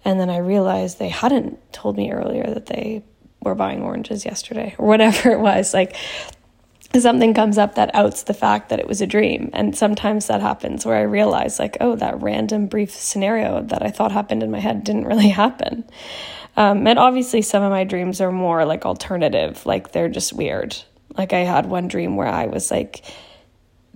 And 0.03 0.19
then 0.19 0.29
I 0.29 0.37
realized 0.37 0.99
they 0.99 1.09
hadn't 1.09 1.59
told 1.73 1.97
me 1.97 2.11
earlier 2.11 2.45
that 2.45 2.65
they 2.67 3.03
were 3.41 3.55
buying 3.55 3.81
oranges 3.81 4.25
yesterday 4.25 4.75
or 4.77 4.87
whatever 4.87 5.31
it 5.31 5.39
was. 5.39 5.73
Like 5.73 5.95
something 6.99 7.33
comes 7.33 7.57
up 7.57 7.75
that 7.75 7.93
outs 7.95 8.23
the 8.23 8.33
fact 8.33 8.69
that 8.69 8.79
it 8.79 8.87
was 8.87 9.01
a 9.01 9.07
dream. 9.07 9.49
And 9.53 9.77
sometimes 9.77 10.27
that 10.27 10.41
happens 10.41 10.85
where 10.85 10.97
I 10.97 11.01
realize, 11.01 11.59
like, 11.59 11.77
oh, 11.79 11.95
that 11.95 12.21
random 12.21 12.67
brief 12.67 12.91
scenario 12.91 13.61
that 13.63 13.81
I 13.81 13.89
thought 13.89 14.11
happened 14.11 14.43
in 14.43 14.51
my 14.51 14.59
head 14.59 14.83
didn't 14.83 15.05
really 15.05 15.29
happen. 15.43 15.85
Um, 16.57 16.85
and 16.85 16.99
obviously, 16.99 17.41
some 17.41 17.63
of 17.63 17.71
my 17.71 17.85
dreams 17.85 18.19
are 18.19 18.31
more 18.31 18.65
like 18.65 18.85
alternative, 18.85 19.65
like 19.65 19.93
they're 19.93 20.09
just 20.09 20.33
weird. 20.33 20.75
Like, 21.17 21.31
I 21.31 21.39
had 21.39 21.65
one 21.65 21.87
dream 21.87 22.17
where 22.17 22.27
I 22.27 22.47
was 22.47 22.71
like 22.71 23.05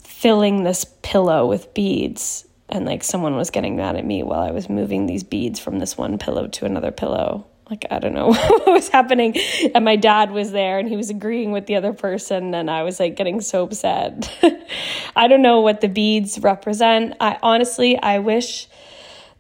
filling 0.02 0.64
this 0.64 0.86
pillow 1.02 1.46
with 1.48 1.74
beads, 1.74 2.48
and 2.70 2.86
like 2.86 3.04
someone 3.04 3.36
was 3.36 3.50
getting 3.50 3.76
mad 3.76 3.96
at 3.96 4.06
me 4.06 4.24
while 4.24 4.42
I 4.42 4.52
was 4.52 4.70
moving 4.70 5.06
these 5.06 5.24
beads 5.24 5.60
from 5.60 5.80
this 5.80 5.98
one 5.98 6.18
pillow 6.18 6.48
to 6.48 6.66
another 6.66 6.92
pillow 6.92 7.46
like 7.70 7.86
I 7.90 8.00
don't 8.00 8.14
know 8.14 8.28
what 8.34 8.68
was 8.68 8.90
happening 8.90 9.36
and 9.74 9.84
my 9.86 9.96
dad 9.96 10.32
was 10.32 10.52
there 10.52 10.80
and 10.80 10.88
he 10.88 10.96
was 10.96 11.10
agreeing 11.10 11.52
with 11.52 11.66
the 11.66 11.76
other 11.76 11.94
person 11.94 12.54
and 12.54 12.70
I 12.70 12.84
was 12.84 13.00
like 13.00 13.16
getting 13.16 13.42
so 13.42 13.64
upset. 13.64 14.32
I 15.16 15.28
don't 15.28 15.42
know 15.42 15.62
what 15.62 15.82
the 15.82 15.88
beads 15.88 16.40
represent. 16.40 17.16
I 17.20 17.38
honestly 17.42 17.98
I 17.98 18.20
wish 18.20 18.68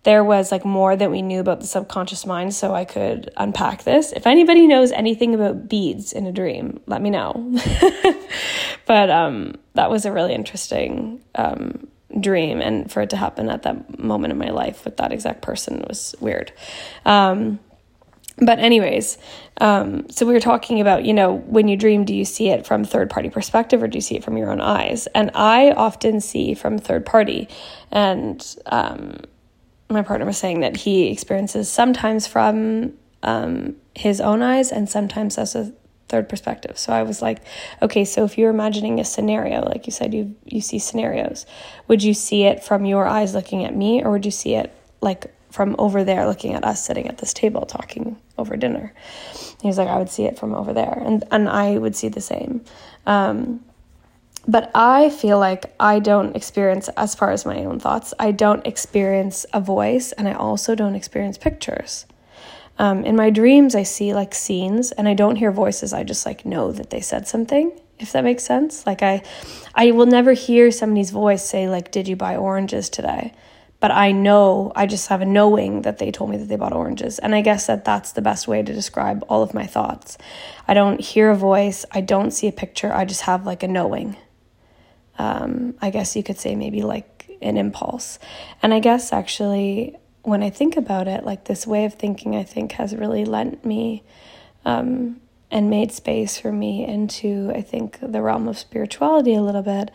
there 0.04 0.24
was 0.24 0.52
like 0.52 0.64
more 0.64 0.96
that 0.96 1.10
we 1.10 1.24
knew 1.24 1.40
about 1.40 1.62
the 1.62 1.68
subconscious 1.68 2.28
mind 2.28 2.54
so 2.54 2.76
I 2.76 2.86
could 2.86 3.32
unpack 3.38 3.84
this. 3.84 4.12
If 4.12 4.28
anybody 4.28 4.68
knows 4.68 4.92
anything 4.92 5.34
about 5.34 5.68
beads 5.68 6.14
in 6.14 6.28
a 6.28 6.32
dream, 6.32 6.80
let 6.86 7.02
me 7.02 7.10
know. 7.10 7.60
but 8.86 9.10
um 9.10 9.56
that 9.74 9.90
was 9.90 10.06
a 10.06 10.12
really 10.12 10.34
interesting 10.34 11.24
um 11.36 11.88
dream 12.20 12.62
and 12.62 12.92
for 12.92 13.02
it 13.02 13.10
to 13.10 13.18
happen 13.18 13.50
at 13.50 13.64
that 13.64 14.00
moment 14.00 14.32
in 14.32 14.38
my 14.38 14.50
life 14.50 14.86
with 14.86 14.98
that 14.98 15.12
exact 15.12 15.42
person 15.42 15.84
was 15.88 16.16
weird. 16.20 16.52
Um 17.06 17.60
but 18.38 18.60
anyways 18.60 19.18
um, 19.62 20.10
so 20.10 20.26
we 20.26 20.34
were 20.34 20.42
talking 20.42 20.82
about 20.82 21.06
you 21.06 21.14
know 21.14 21.36
when 21.36 21.68
you 21.68 21.78
dream 21.78 22.04
do 22.04 22.14
you 22.14 22.26
see 22.26 22.50
it 22.50 22.66
from 22.66 22.84
third 22.84 23.10
party 23.10 23.30
perspective 23.30 23.82
or 23.82 23.88
do 23.88 23.98
you 23.98 24.02
see 24.02 24.18
it 24.18 24.24
from 24.24 24.38
your 24.38 24.52
own 24.52 24.60
eyes 24.60 25.08
and 25.16 25.32
i 25.36 25.72
often 25.72 26.20
see 26.20 26.54
from 26.54 26.78
third 26.78 27.06
party 27.06 27.48
and 27.92 28.58
um, 28.66 29.18
my 29.90 30.02
partner 30.02 30.26
was 30.26 30.38
saying 30.38 30.60
that 30.62 30.76
he 30.76 31.12
experiences 31.12 31.70
sometimes 31.70 32.28
from 32.28 32.94
um, 33.24 33.76
his 33.96 34.20
own 34.20 34.42
eyes 34.42 34.72
and 34.72 34.90
sometimes 34.90 35.38
as 35.38 35.56
a 35.56 35.74
third 36.08 36.30
perspective 36.30 36.78
so 36.78 36.94
i 36.94 37.02
was 37.02 37.22
like 37.22 37.40
okay 37.82 38.06
so 38.06 38.24
if 38.24 38.38
you're 38.38 38.52
imagining 38.52 39.00
a 39.00 39.06
scenario 39.06 39.62
like 39.62 39.88
you 39.88 39.92
said 39.92 40.14
you 40.14 40.36
you 40.46 40.62
see 40.62 40.78
scenarios 40.78 41.46
would 41.88 42.04
you 42.04 42.14
see 42.14 42.44
it 42.44 42.64
from 42.64 42.86
your 42.86 43.08
eyes 43.08 43.34
looking 43.34 43.66
at 43.66 43.76
me 43.76 44.04
or 44.04 44.12
would 44.12 44.26
you 44.26 44.32
see 44.32 44.54
it 44.54 44.72
like 45.02 45.34
from 45.56 45.74
over 45.80 46.04
there 46.04 46.28
looking 46.28 46.54
at 46.54 46.66
us 46.66 46.86
sitting 46.86 47.08
at 47.08 47.20
this 47.20 47.34
table 47.34 47.66
talking 47.66 48.18
over 48.38 48.58
dinner. 48.58 48.94
He 49.62 49.68
was 49.68 49.78
like, 49.78 49.88
I 49.88 49.98
would 49.98 50.10
see 50.10 50.26
it 50.26 50.38
from 50.38 50.54
over 50.54 50.74
there. 50.74 51.02
And, 51.06 51.24
and 51.32 51.48
I 51.48 51.78
would 51.78 51.96
see 51.96 52.10
the 52.10 52.20
same. 52.20 52.62
Um, 53.08 53.64
but 54.46 54.70
I 54.76 55.10
feel 55.10 55.40
like 55.40 55.74
I 55.80 56.00
don't 56.00 56.36
experience, 56.36 56.90
as 56.90 57.16
far 57.16 57.32
as 57.32 57.46
my 57.46 57.64
own 57.64 57.80
thoughts, 57.80 58.14
I 58.20 58.32
don't 58.32 58.68
experience 58.68 59.46
a 59.54 59.62
voice 59.62 60.12
and 60.12 60.28
I 60.28 60.34
also 60.34 60.76
don't 60.76 60.94
experience 60.94 61.38
pictures. 61.38 62.06
Um, 62.78 63.06
in 63.06 63.16
my 63.16 63.30
dreams, 63.30 63.76
I 63.76 63.84
see 63.84 64.14
like 64.14 64.36
scenes 64.36 64.92
and 64.92 65.08
I 65.08 65.14
don't 65.14 65.38
hear 65.38 65.52
voices. 65.52 65.94
I 65.94 66.04
just 66.04 66.26
like 66.26 66.46
know 66.46 66.72
that 66.72 66.90
they 66.90 67.02
said 67.02 67.28
something, 67.28 67.72
if 68.00 68.12
that 68.12 68.24
makes 68.24 68.44
sense. 68.44 68.86
Like 68.86 69.02
I, 69.02 69.24
I 69.74 69.92
will 69.92 70.06
never 70.06 70.34
hear 70.34 70.72
somebody's 70.72 71.12
voice 71.12 71.44
say 71.44 71.70
like, 71.70 71.92
"Did 71.92 72.08
you 72.08 72.16
buy 72.16 72.36
oranges 72.36 72.90
today?" 72.90 73.34
but 73.86 73.92
I 73.92 74.14
know, 74.14 74.72
I 74.76 74.88
just 74.88 75.10
have 75.10 75.22
a 75.22 75.26
knowing 75.26 75.84
that 75.84 76.00
they 76.00 76.10
told 76.12 76.30
me 76.30 76.38
that 76.38 76.46
they 76.46 76.56
bought 76.56 76.74
oranges. 76.74 77.20
And 77.20 77.36
I 77.36 77.42
guess 77.42 77.68
that 77.68 77.86
that's 77.86 78.14
the 78.14 78.22
best 78.22 78.48
way 78.48 78.64
to 78.64 78.74
describe 78.74 79.24
all 79.30 79.44
of 79.44 79.54
my 79.54 79.68
thoughts. 79.68 80.18
I 80.68 80.74
don't 80.74 81.00
hear 81.00 81.30
a 81.30 81.36
voice, 81.36 81.86
I 81.92 82.02
don't 82.02 82.32
see 82.32 82.48
a 82.48 82.52
picture, 82.52 82.92
I 82.92 83.06
just 83.06 83.22
have 83.22 83.46
like 83.46 83.64
a 83.64 83.68
knowing. 83.68 84.18
Um, 85.20 85.76
I 85.82 85.92
guess 85.92 86.16
you 86.16 86.24
could 86.24 86.40
say 86.40 86.56
maybe 86.56 86.82
like 86.82 87.30
an 87.42 87.58
impulse. 87.58 88.18
And 88.64 88.74
I 88.74 88.80
guess 88.80 89.14
actually, 89.14 89.96
when 90.26 90.44
I 90.44 90.50
think 90.50 90.76
about 90.78 91.08
it, 91.08 91.24
like 91.24 91.46
this 91.46 91.66
way 91.66 91.86
of 91.86 91.94
thinking, 91.94 92.36
I 92.36 92.44
think 92.44 92.74
has 92.74 92.96
really 92.96 93.26
lent 93.26 93.64
me 93.64 94.04
um, 94.66 95.22
and 95.52 95.70
made 95.70 95.92
space 95.92 96.38
for 96.38 96.52
me 96.52 96.86
into, 96.86 97.52
I 97.56 97.62
think, 97.62 98.00
the 98.02 98.22
realm 98.22 98.48
of 98.48 98.58
spirituality 98.58 99.36
a 99.36 99.42
little 99.42 99.62
bit. 99.62 99.92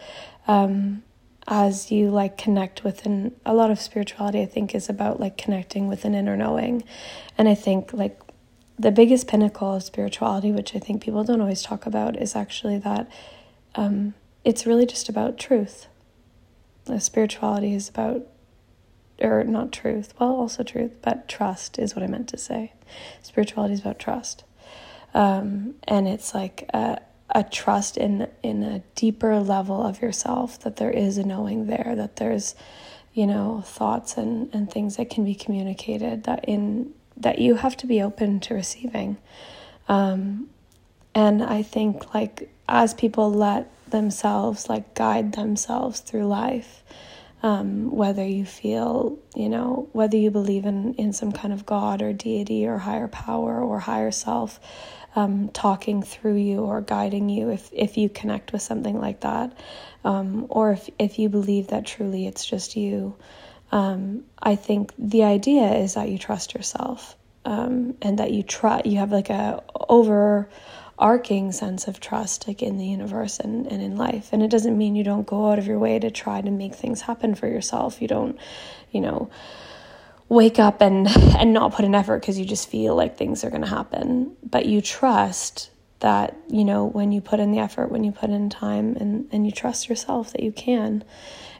Um, 0.46 1.02
as 1.46 1.90
you 1.90 2.10
like 2.10 2.38
connect 2.38 2.84
with 2.84 3.04
an 3.06 3.34
a 3.44 3.52
lot 3.52 3.70
of 3.70 3.80
spirituality 3.80 4.40
I 4.40 4.46
think 4.46 4.75
is 4.75 4.88
about 4.88 5.18
like 5.18 5.37
connecting 5.37 5.88
with 5.88 6.04
an 6.04 6.14
inner 6.14 6.37
knowing. 6.37 6.84
And 7.37 7.49
I 7.49 7.54
think 7.54 7.92
like 7.92 8.20
the 8.78 8.90
biggest 8.90 9.26
pinnacle 9.26 9.75
of 9.75 9.82
spirituality, 9.82 10.52
which 10.52 10.75
I 10.75 10.78
think 10.78 11.02
people 11.02 11.25
don't 11.25 11.40
always 11.40 11.62
talk 11.62 11.84
about, 11.84 12.16
is 12.16 12.34
actually 12.34 12.78
that 12.78 13.10
um, 13.75 14.14
it's 14.44 14.64
really 14.64 14.87
just 14.87 15.08
about 15.08 15.38
truth. 15.38 15.87
Spirituality 16.99 17.75
is 17.75 17.90
about, 17.90 18.26
or 19.21 19.45
not 19.45 19.73
truth, 19.73 20.15
well, 20.19 20.31
also 20.31 20.62
truth, 20.62 20.93
but 21.03 21.29
trust 21.29 21.79
is 21.79 21.95
what 21.95 22.03
I 22.03 22.07
meant 22.07 22.29
to 22.31 22.39
say. 22.39 22.73
Spirituality 23.23 23.75
is 23.75 23.81
about 23.81 23.99
trust. 23.99 24.45
Um, 25.15 25.75
and 25.85 26.07
it's 26.07 26.35
like, 26.35 26.69
uh, 26.73 26.97
a 27.35 27.45
trust 27.45 27.97
in 27.97 28.29
in 28.43 28.62
a 28.62 28.81
deeper 28.95 29.39
level 29.41 29.85
of 29.87 30.03
yourself 30.03 30.59
that 30.61 30.77
there 30.77 30.91
is 30.91 31.19
a 31.19 31.25
knowing 31.25 31.67
there 31.67 31.95
that 31.97 32.17
there's 32.17 32.55
you 33.12 33.27
know 33.27 33.62
thoughts 33.65 34.17
and 34.17 34.53
and 34.53 34.71
things 34.71 34.97
that 34.97 35.11
can 35.11 35.25
be 35.25 35.35
communicated 35.35 36.25
that 36.25 36.45
in 36.47 36.93
that 37.17 37.39
you 37.39 37.57
have 37.57 37.77
to 37.77 37.87
be 37.87 38.03
open 38.03 38.41
to 38.41 38.55
receiving 38.55 39.17
um, 39.89 40.49
and 41.15 41.43
i 41.43 41.62
think 41.62 42.12
like 42.15 42.50
as 42.69 42.95
people 42.95 43.31
let 43.33 43.71
themselves 43.91 44.69
like 44.69 44.95
guide 44.95 45.33
themselves 45.33 46.00
through 46.00 46.27
life 46.27 46.83
um, 47.42 47.90
whether 47.90 48.25
you 48.25 48.44
feel 48.44 49.18
you 49.35 49.49
know 49.49 49.88
whether 49.92 50.16
you 50.16 50.30
believe 50.30 50.66
in 50.66 50.94
in 50.94 51.12
some 51.12 51.32
kind 51.32 51.52
of 51.52 51.64
god 51.64 52.02
or 52.02 52.12
deity 52.12 52.66
or 52.66 52.78
higher 52.78 53.09
power 53.09 53.61
or 53.61 53.78
higher 53.78 54.11
self 54.11 54.61
um, 55.16 55.49
talking 55.49 56.02
through 56.02 56.37
you 56.37 56.61
or 56.61 56.80
guiding 56.80 57.28
you 57.28 57.50
if, 57.50 57.68
if 57.73 57.97
you 57.97 58.09
connect 58.09 58.52
with 58.52 58.62
something 58.62 58.99
like 59.00 59.20
that. 59.20 59.56
Um, 60.04 60.47
or 60.49 60.73
if, 60.73 60.88
if 60.99 61.18
you 61.18 61.28
believe 61.28 61.68
that 61.68 61.87
truly 61.87 62.26
it's 62.26 62.44
just 62.44 62.76
you. 62.76 63.16
Um, 63.73 64.25
I 64.40 64.56
think 64.56 64.92
the 64.99 65.25
idea 65.25 65.75
is 65.75 65.94
that 65.94 66.09
you 66.09 66.18
trust 66.18 66.54
yourself 66.54 67.16
um, 67.44 67.97
and 68.02 68.18
that 68.18 68.32
you 68.32 68.42
try, 68.42 68.82
you 68.85 68.99
have 68.99 69.12
like 69.12 69.30
a 69.30 69.62
overarching 71.00 71.50
sense 71.50 71.88
of 71.88 71.99
trust 71.99 72.47
like 72.47 72.62
in 72.62 72.76
the 72.76 72.87
universe 72.87 73.40
and, 73.40 73.66
and 73.66 73.83
in 73.83 73.97
life. 73.97 74.28
And 74.33 74.42
it 74.42 74.50
doesn't 74.50 74.76
mean 74.76 74.95
you 74.95 75.04
don't 75.04 75.26
go 75.26 75.50
out 75.50 75.59
of 75.59 75.66
your 75.66 75.78
way 75.78 75.99
to 75.99 76.11
try 76.11 76.40
to 76.40 76.50
make 76.50 76.75
things 76.75 77.00
happen 77.00 77.35
for 77.35 77.49
yourself. 77.49 78.02
You 78.02 78.09
don't, 78.09 78.38
you 78.90 79.00
know, 79.00 79.30
wake 80.28 80.59
up 80.59 80.80
and 80.80 81.09
and 81.38 81.52
not 81.52 81.73
put 81.73 81.85
an 81.85 81.95
effort 81.95 82.21
because 82.21 82.38
you 82.38 82.45
just 82.45 82.69
feel 82.69 82.95
like 82.95 83.16
things 83.16 83.45
are 83.45 83.50
going 83.50 83.62
to 83.62 83.69
happen 83.69 84.30
but 84.49 84.64
you 84.64 84.80
trust 84.80 85.71
that 85.99 86.37
you 86.49 86.64
know 86.64 86.85
when 86.85 87.11
you 87.11 87.21
put 87.21 87.40
in 87.40 87.50
the 87.50 87.59
effort 87.59 87.90
when 87.90 88.04
you 88.04 88.12
put 88.12 88.30
in 88.30 88.49
time 88.49 88.97
and 89.00 89.28
and 89.33 89.45
you 89.45 89.50
trust 89.50 89.88
yourself 89.88 90.30
that 90.30 90.40
you 90.40 90.52
can 90.52 91.02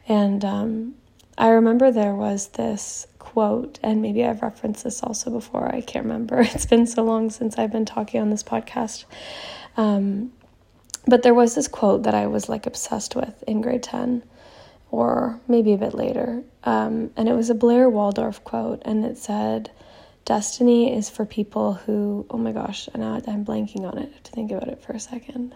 and 0.07 0.45
um, 0.45 0.95
i 1.37 1.49
remember 1.49 1.91
there 1.91 2.15
was 2.15 2.47
this 2.51 3.09
quote 3.33 3.79
and 3.83 4.03
maybe 4.03 4.25
i've 4.25 4.43
referenced 4.43 4.85
this 4.85 5.03
also 5.03 5.31
before 5.31 5.73
i 5.75 5.81
can't 5.81 6.05
remember 6.05 6.41
it's 6.55 6.67
been 6.67 6.87
so 6.87 7.03
long 7.03 7.31
since 7.31 7.59
i've 7.59 7.73
been 7.73 7.85
talking 7.85 8.21
on 8.21 8.31
this 8.31 8.43
podcast 8.43 9.05
um, 9.77 10.33
but 11.07 11.23
there 11.23 11.35
was 11.35 11.55
this 11.55 11.69
quote 11.69 12.03
that 12.03 12.15
i 12.15 12.27
was 12.27 12.49
like 12.49 12.67
obsessed 12.67 13.15
with 13.15 13.43
in 13.47 13.61
grade 13.61 13.83
10 13.83 14.23
or 14.91 15.41
maybe 15.47 15.73
a 15.73 15.79
bit 15.79 15.95
later. 15.95 16.43
Um, 16.65 17.11
and 17.17 17.29
it 17.29 17.35
was 17.35 17.51
a 17.51 17.55
Blair 17.55 17.89
Waldorf 17.89 18.43
quote, 18.45 18.83
and 18.85 19.05
it 19.05 19.19
said, 19.19 19.71
Destiny 20.25 20.95
is 20.95 21.09
for 21.09 21.25
people 21.25 21.75
who, 21.75 22.27
oh 22.31 22.37
my 22.37 22.53
gosh, 22.53 22.89
now 22.95 23.21
I'm 23.27 23.45
blanking 23.45 23.91
on 23.91 23.99
it. 23.99 24.11
I 24.11 24.13
have 24.13 24.23
to 24.25 24.33
think 24.33 24.51
about 24.51 24.69
it 24.69 24.83
for 24.83 24.93
a 24.93 25.01
second. 25.01 25.55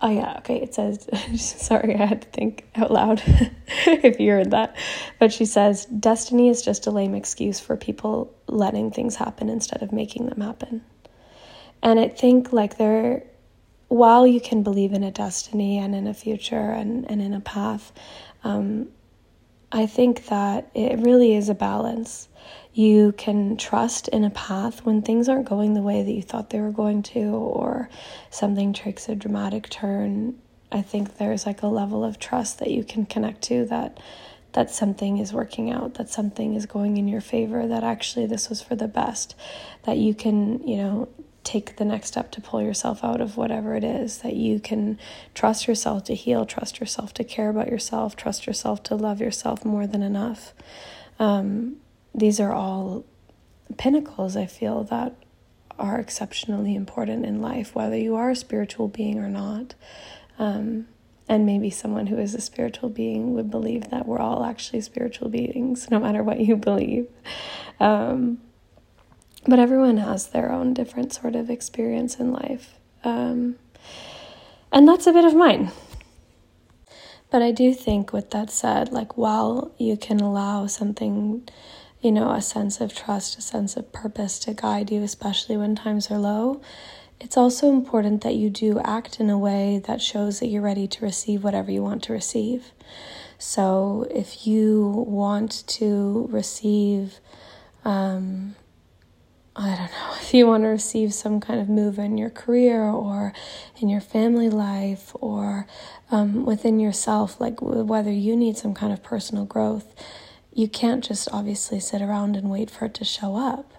Oh, 0.00 0.10
yeah, 0.10 0.36
okay. 0.38 0.62
It 0.62 0.74
says, 0.74 1.08
sorry, 1.36 1.96
I 1.96 2.06
had 2.06 2.22
to 2.22 2.28
think 2.28 2.68
out 2.76 2.90
loud 2.90 3.20
if 3.86 4.20
you 4.20 4.30
heard 4.30 4.52
that. 4.52 4.76
But 5.18 5.32
she 5.32 5.44
says, 5.44 5.86
destiny 5.86 6.48
is 6.48 6.62
just 6.62 6.86
a 6.86 6.90
lame 6.90 7.14
excuse 7.14 7.58
for 7.58 7.76
people 7.76 8.32
letting 8.46 8.92
things 8.92 9.16
happen 9.16 9.48
instead 9.48 9.82
of 9.82 9.92
making 9.92 10.26
them 10.26 10.40
happen. 10.40 10.84
And 11.82 11.98
I 11.98 12.08
think, 12.08 12.52
like, 12.52 12.78
there, 12.78 13.24
while 13.88 14.26
you 14.26 14.40
can 14.40 14.62
believe 14.62 14.92
in 14.92 15.02
a 15.02 15.10
destiny 15.10 15.78
and 15.78 15.94
in 15.94 16.06
a 16.06 16.14
future 16.14 16.70
and, 16.70 17.10
and 17.10 17.20
in 17.20 17.34
a 17.34 17.40
path, 17.40 17.92
um, 18.44 18.88
I 19.72 19.86
think 19.86 20.26
that 20.26 20.70
it 20.74 21.00
really 21.00 21.34
is 21.34 21.48
a 21.48 21.54
balance. 21.54 22.28
You 22.78 23.10
can 23.10 23.56
trust 23.56 24.06
in 24.06 24.22
a 24.22 24.30
path 24.30 24.86
when 24.86 25.02
things 25.02 25.28
aren't 25.28 25.48
going 25.48 25.74
the 25.74 25.82
way 25.82 26.04
that 26.04 26.12
you 26.12 26.22
thought 26.22 26.50
they 26.50 26.60
were 26.60 26.70
going 26.70 27.02
to, 27.14 27.24
or 27.24 27.90
something 28.30 28.72
takes 28.72 29.08
a 29.08 29.16
dramatic 29.16 29.68
turn. 29.68 30.38
I 30.70 30.82
think 30.82 31.16
there's 31.16 31.44
like 31.44 31.62
a 31.62 31.66
level 31.66 32.04
of 32.04 32.20
trust 32.20 32.60
that 32.60 32.70
you 32.70 32.84
can 32.84 33.04
connect 33.04 33.42
to 33.50 33.64
that 33.64 33.98
that 34.52 34.70
something 34.70 35.18
is 35.18 35.32
working 35.32 35.72
out, 35.72 35.94
that 35.94 36.08
something 36.08 36.54
is 36.54 36.66
going 36.66 36.98
in 36.98 37.08
your 37.08 37.20
favor, 37.20 37.66
that 37.66 37.82
actually 37.82 38.26
this 38.26 38.48
was 38.48 38.62
for 38.62 38.76
the 38.76 38.86
best, 38.86 39.34
that 39.82 39.96
you 39.96 40.14
can, 40.14 40.64
you 40.64 40.76
know, 40.76 41.08
take 41.42 41.78
the 41.78 41.84
next 41.84 42.06
step 42.06 42.30
to 42.30 42.40
pull 42.40 42.62
yourself 42.62 43.02
out 43.02 43.20
of 43.20 43.36
whatever 43.36 43.74
it 43.74 43.82
is, 43.82 44.18
that 44.18 44.36
you 44.36 44.60
can 44.60 45.00
trust 45.34 45.66
yourself 45.66 46.04
to 46.04 46.14
heal, 46.14 46.46
trust 46.46 46.78
yourself 46.78 47.12
to 47.12 47.24
care 47.24 47.48
about 47.48 47.66
yourself, 47.66 48.14
trust 48.14 48.46
yourself 48.46 48.84
to 48.84 48.94
love 48.94 49.20
yourself 49.20 49.64
more 49.64 49.84
than 49.88 50.02
enough. 50.02 50.54
Um, 51.18 51.78
these 52.18 52.40
are 52.40 52.52
all 52.52 53.04
pinnacles, 53.76 54.36
I 54.36 54.46
feel, 54.46 54.84
that 54.84 55.14
are 55.78 55.98
exceptionally 55.98 56.74
important 56.74 57.24
in 57.24 57.40
life, 57.40 57.74
whether 57.74 57.96
you 57.96 58.16
are 58.16 58.30
a 58.30 58.36
spiritual 58.36 58.88
being 58.88 59.18
or 59.18 59.28
not. 59.28 59.74
Um, 60.38 60.88
and 61.28 61.44
maybe 61.44 61.70
someone 61.70 62.06
who 62.06 62.18
is 62.18 62.34
a 62.34 62.40
spiritual 62.40 62.88
being 62.88 63.34
would 63.34 63.50
believe 63.50 63.90
that 63.90 64.06
we're 64.06 64.18
all 64.18 64.44
actually 64.44 64.80
spiritual 64.80 65.28
beings, 65.28 65.90
no 65.90 65.98
matter 66.00 66.22
what 66.22 66.40
you 66.40 66.56
believe. 66.56 67.06
Um, 67.78 68.40
but 69.46 69.58
everyone 69.58 69.98
has 69.98 70.28
their 70.28 70.50
own 70.50 70.74
different 70.74 71.12
sort 71.12 71.36
of 71.36 71.50
experience 71.50 72.16
in 72.16 72.32
life. 72.32 72.78
Um, 73.04 73.56
and 74.72 74.88
that's 74.88 75.06
a 75.06 75.12
bit 75.12 75.24
of 75.24 75.34
mine. 75.34 75.70
But 77.30 77.42
I 77.42 77.50
do 77.50 77.74
think, 77.74 78.12
with 78.12 78.30
that 78.30 78.50
said, 78.50 78.90
like 78.90 79.18
while 79.18 79.72
you 79.78 79.96
can 79.98 80.20
allow 80.20 80.66
something, 80.66 81.46
you 82.00 82.12
know, 82.12 82.30
a 82.30 82.42
sense 82.42 82.80
of 82.80 82.94
trust, 82.94 83.38
a 83.38 83.42
sense 83.42 83.76
of 83.76 83.92
purpose 83.92 84.38
to 84.40 84.54
guide 84.54 84.90
you, 84.90 85.02
especially 85.02 85.56
when 85.56 85.74
times 85.74 86.10
are 86.10 86.18
low, 86.18 86.60
it's 87.20 87.36
also 87.36 87.68
important 87.68 88.22
that 88.22 88.36
you 88.36 88.48
do 88.48 88.78
act 88.80 89.18
in 89.18 89.28
a 89.28 89.38
way 89.38 89.82
that 89.86 90.00
shows 90.00 90.38
that 90.38 90.46
you're 90.46 90.62
ready 90.62 90.86
to 90.86 91.04
receive 91.04 91.42
whatever 91.42 91.70
you 91.70 91.82
want 91.82 92.04
to 92.04 92.12
receive. 92.12 92.72
So 93.38 94.06
if 94.10 94.46
you 94.46 95.04
want 95.06 95.64
to 95.66 96.28
receive, 96.30 97.18
um, 97.84 98.54
I 99.56 99.68
don't 99.68 99.90
know, 99.90 100.14
if 100.20 100.32
you 100.32 100.46
want 100.46 100.62
to 100.62 100.68
receive 100.68 101.12
some 101.12 101.40
kind 101.40 101.60
of 101.60 101.68
move 101.68 101.98
in 101.98 102.18
your 102.18 102.30
career 102.30 102.84
or 102.84 103.32
in 103.80 103.88
your 103.88 104.00
family 104.00 104.48
life 104.48 105.10
or 105.14 105.66
um, 106.12 106.46
within 106.46 106.78
yourself, 106.78 107.40
like 107.40 107.60
whether 107.60 108.12
you 108.12 108.36
need 108.36 108.56
some 108.56 108.74
kind 108.74 108.92
of 108.92 109.02
personal 109.02 109.44
growth, 109.44 109.92
you 110.58 110.66
can't 110.66 111.04
just 111.04 111.28
obviously 111.32 111.78
sit 111.78 112.02
around 112.02 112.34
and 112.34 112.50
wait 112.50 112.68
for 112.68 112.86
it 112.86 112.94
to 112.94 113.04
show 113.04 113.36
up. 113.36 113.74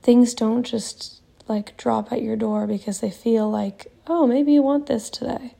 Things 0.00 0.32
don't 0.32 0.62
just 0.62 1.20
like 1.48 1.76
drop 1.76 2.10
at 2.10 2.22
your 2.22 2.34
door 2.34 2.66
because 2.66 3.00
they 3.00 3.10
feel 3.10 3.50
like, 3.50 3.92
oh, 4.06 4.26
maybe 4.26 4.54
you 4.54 4.62
want 4.62 4.86
this 4.86 5.10
today. 5.10 5.54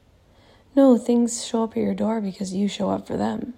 No, 0.75 0.97
things 0.97 1.45
show 1.45 1.65
up 1.65 1.73
at 1.73 1.83
your 1.83 1.95
door 1.95 2.23
because 2.23 2.55
you 2.55 2.67
show 2.67 2.89
up 2.89 3.07
for 3.07 3.19
them. 3.19 3.53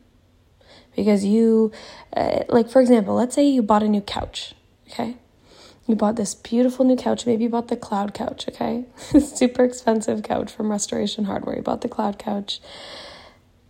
Because 0.96 1.24
you, 1.24 1.70
uh, 2.16 2.40
like, 2.48 2.68
for 2.68 2.80
example, 2.80 3.14
let's 3.14 3.36
say 3.36 3.44
you 3.44 3.62
bought 3.62 3.84
a 3.84 3.88
new 3.88 4.00
couch, 4.00 4.56
okay? 4.90 5.16
You 5.86 5.94
bought 5.94 6.16
this 6.16 6.34
beautiful 6.34 6.84
new 6.84 6.96
couch. 6.96 7.24
Maybe 7.24 7.44
you 7.44 7.50
bought 7.50 7.68
the 7.68 7.76
cloud 7.76 8.14
couch, 8.14 8.48
okay? 8.48 8.86
Super 9.20 9.62
expensive 9.62 10.24
couch 10.24 10.50
from 10.50 10.72
Restoration 10.72 11.26
Hardware. 11.26 11.54
You 11.54 11.62
bought 11.62 11.82
the 11.82 11.88
cloud 11.88 12.18
couch. 12.18 12.60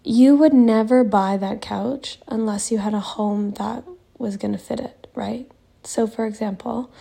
You 0.05 0.37
would 0.37 0.53
never 0.53 1.03
buy 1.03 1.37
that 1.39 1.61
couch 1.61 2.19
unless 2.29 2.71
you 2.71 2.79
had 2.79 2.95
a 2.95 3.01
home 3.01 3.53
that 3.53 3.85
was 4.19 4.37
going 4.37 4.53
to 4.53 4.59
fit 4.59 4.79
it, 4.79 5.07
right? 5.15 5.51
So, 5.83 6.07
for 6.07 6.27
example, 6.27 6.93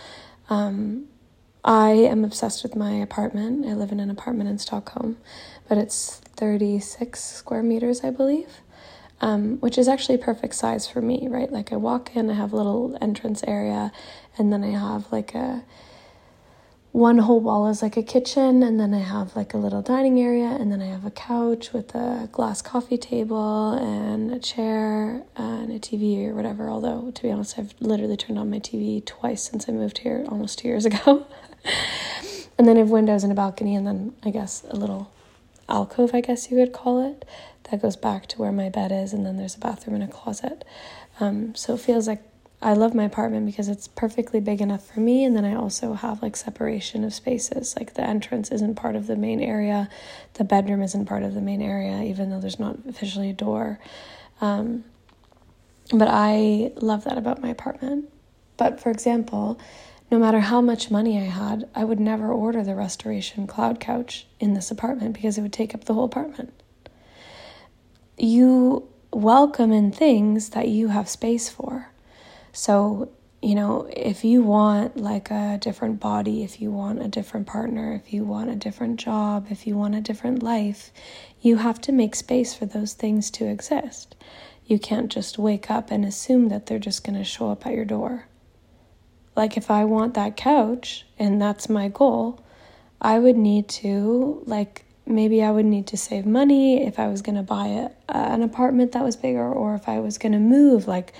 um, 0.48 1.06
I 1.62 1.90
am 1.90 2.24
obsessed 2.24 2.62
with 2.62 2.74
my 2.74 2.92
apartment. 2.92 3.66
I 3.66 3.74
live 3.74 3.92
in 3.92 4.00
an 4.00 4.10
apartment 4.10 4.48
in 4.48 4.58
Stockholm, 4.58 5.18
but 5.68 5.78
it's 5.78 6.16
36 6.36 7.22
square 7.22 7.62
meters, 7.62 8.02
I 8.02 8.10
believe 8.10 8.60
um, 9.20 9.58
which 9.60 9.78
is 9.78 9.88
actually 9.88 10.18
perfect 10.18 10.54
size 10.54 10.86
for 10.86 11.00
me, 11.00 11.28
right? 11.28 11.50
Like 11.50 11.72
I 11.72 11.76
walk 11.76 12.14
in, 12.14 12.30
I 12.30 12.34
have 12.34 12.52
a 12.52 12.56
little 12.56 12.96
entrance 13.00 13.42
area, 13.46 13.90
and 14.36 14.52
then 14.52 14.62
I 14.62 14.70
have 14.70 15.10
like 15.10 15.34
a 15.34 15.64
one 16.94 17.18
whole 17.18 17.40
wall 17.40 17.66
is 17.66 17.82
like 17.82 17.96
a 17.96 18.04
kitchen, 18.04 18.62
and 18.62 18.78
then 18.78 18.94
I 18.94 19.00
have 19.00 19.34
like 19.34 19.52
a 19.52 19.56
little 19.56 19.82
dining 19.82 20.20
area, 20.20 20.46
and 20.46 20.70
then 20.70 20.80
I 20.80 20.86
have 20.86 21.04
a 21.04 21.10
couch 21.10 21.72
with 21.72 21.92
a 21.92 22.28
glass 22.30 22.62
coffee 22.62 22.96
table 22.96 23.72
and 23.72 24.30
a 24.30 24.38
chair 24.38 25.24
and 25.34 25.72
a 25.72 25.80
TV 25.80 26.24
or 26.28 26.36
whatever. 26.36 26.70
Although, 26.70 27.10
to 27.10 27.22
be 27.22 27.32
honest, 27.32 27.58
I've 27.58 27.74
literally 27.80 28.16
turned 28.16 28.38
on 28.38 28.48
my 28.48 28.60
TV 28.60 29.04
twice 29.04 29.42
since 29.42 29.68
I 29.68 29.72
moved 29.72 29.98
here 29.98 30.24
almost 30.28 30.60
two 30.60 30.68
years 30.68 30.86
ago. 30.90 31.26
and 32.56 32.68
then 32.68 32.76
I 32.76 32.78
have 32.78 32.90
windows 32.90 33.24
and 33.24 33.32
a 33.32 33.34
balcony, 33.34 33.74
and 33.74 33.84
then 33.84 34.14
I 34.22 34.30
guess 34.30 34.64
a 34.70 34.76
little 34.76 35.10
alcove, 35.68 36.14
I 36.14 36.20
guess 36.20 36.48
you 36.48 36.58
could 36.58 36.72
call 36.72 37.04
it 37.10 37.24
that 37.72 37.82
goes 37.82 37.96
back 37.96 38.28
to 38.28 38.38
where 38.38 38.52
my 38.52 38.68
bed 38.68 38.92
is, 38.92 39.12
and 39.12 39.26
then 39.26 39.36
there's 39.36 39.56
a 39.56 39.58
bathroom 39.58 40.00
and 40.00 40.04
a 40.04 40.12
closet. 40.14 40.64
Um, 41.18 41.56
so 41.56 41.74
it 41.74 41.80
feels 41.80 42.06
like 42.06 42.22
I 42.64 42.72
love 42.72 42.94
my 42.94 43.04
apartment 43.04 43.46
because 43.46 43.68
it's 43.68 43.86
perfectly 43.86 44.40
big 44.40 44.60
enough 44.60 44.84
for 44.86 45.00
me, 45.00 45.24
and 45.24 45.36
then 45.36 45.44
I 45.44 45.54
also 45.54 45.92
have 45.92 46.22
like 46.22 46.36
separation 46.36 47.04
of 47.04 47.14
spaces. 47.14 47.76
Like 47.76 47.94
the 47.94 48.02
entrance 48.02 48.50
isn't 48.50 48.74
part 48.74 48.96
of 48.96 49.06
the 49.06 49.16
main 49.16 49.40
area, 49.40 49.88
the 50.34 50.44
bedroom 50.44 50.82
isn't 50.82 51.06
part 51.06 51.22
of 51.22 51.34
the 51.34 51.40
main 51.40 51.62
area, 51.62 52.02
even 52.02 52.30
though 52.30 52.40
there's 52.40 52.58
not 52.58 52.78
officially 52.88 53.30
a 53.30 53.34
door. 53.34 53.78
Um, 54.40 54.84
but 55.92 56.08
I 56.10 56.72
love 56.76 57.04
that 57.04 57.18
about 57.18 57.42
my 57.42 57.50
apartment. 57.50 58.10
But 58.56 58.80
for 58.80 58.90
example, 58.90 59.58
no 60.10 60.18
matter 60.18 60.40
how 60.40 60.60
much 60.60 60.90
money 60.90 61.18
I 61.18 61.24
had, 61.24 61.68
I 61.74 61.84
would 61.84 62.00
never 62.00 62.32
order 62.32 62.64
the 62.64 62.74
restoration 62.74 63.46
cloud 63.46 63.78
couch 63.78 64.26
in 64.40 64.54
this 64.54 64.70
apartment 64.70 65.14
because 65.14 65.36
it 65.38 65.42
would 65.42 65.52
take 65.52 65.74
up 65.74 65.84
the 65.84 65.94
whole 65.94 66.04
apartment 66.04 66.52
you 68.16 68.88
welcome 69.12 69.72
in 69.72 69.90
things 69.90 70.50
that 70.50 70.68
you 70.68 70.88
have 70.88 71.08
space 71.08 71.48
for. 71.48 71.90
So, 72.54 73.10
you 73.42 73.56
know, 73.56 73.90
if 73.94 74.24
you 74.24 74.42
want 74.42 74.96
like 74.96 75.30
a 75.30 75.58
different 75.60 75.98
body, 75.98 76.44
if 76.44 76.60
you 76.60 76.70
want 76.70 77.02
a 77.02 77.08
different 77.08 77.48
partner, 77.48 77.92
if 77.92 78.12
you 78.12 78.24
want 78.24 78.48
a 78.48 78.54
different 78.54 78.98
job, 78.98 79.48
if 79.50 79.66
you 79.66 79.76
want 79.76 79.96
a 79.96 80.00
different 80.00 80.42
life, 80.42 80.92
you 81.40 81.56
have 81.56 81.80
to 81.82 81.92
make 81.92 82.14
space 82.14 82.54
for 82.54 82.64
those 82.64 82.94
things 82.94 83.30
to 83.32 83.44
exist. 83.44 84.14
You 84.66 84.78
can't 84.78 85.10
just 85.10 85.36
wake 85.36 85.68
up 85.68 85.90
and 85.90 86.04
assume 86.04 86.48
that 86.48 86.66
they're 86.66 86.78
just 86.78 87.04
going 87.04 87.18
to 87.18 87.24
show 87.24 87.50
up 87.50 87.66
at 87.66 87.74
your 87.74 87.84
door. 87.84 88.28
Like, 89.36 89.56
if 89.56 89.68
I 89.68 89.84
want 89.84 90.14
that 90.14 90.36
couch 90.36 91.04
and 91.18 91.42
that's 91.42 91.68
my 91.68 91.88
goal, 91.88 92.40
I 93.00 93.18
would 93.18 93.36
need 93.36 93.68
to, 93.80 94.42
like, 94.46 94.84
maybe 95.06 95.42
I 95.42 95.50
would 95.50 95.66
need 95.66 95.88
to 95.88 95.96
save 95.96 96.24
money 96.24 96.86
if 96.86 97.00
I 97.00 97.08
was 97.08 97.20
going 97.20 97.36
to 97.36 97.42
buy 97.42 97.66
a, 97.66 97.90
an 98.08 98.42
apartment 98.42 98.92
that 98.92 99.02
was 99.02 99.16
bigger 99.16 99.52
or 99.52 99.74
if 99.74 99.88
I 99.88 99.98
was 99.98 100.18
going 100.18 100.32
to 100.32 100.38
move. 100.38 100.86
Like, 100.86 101.12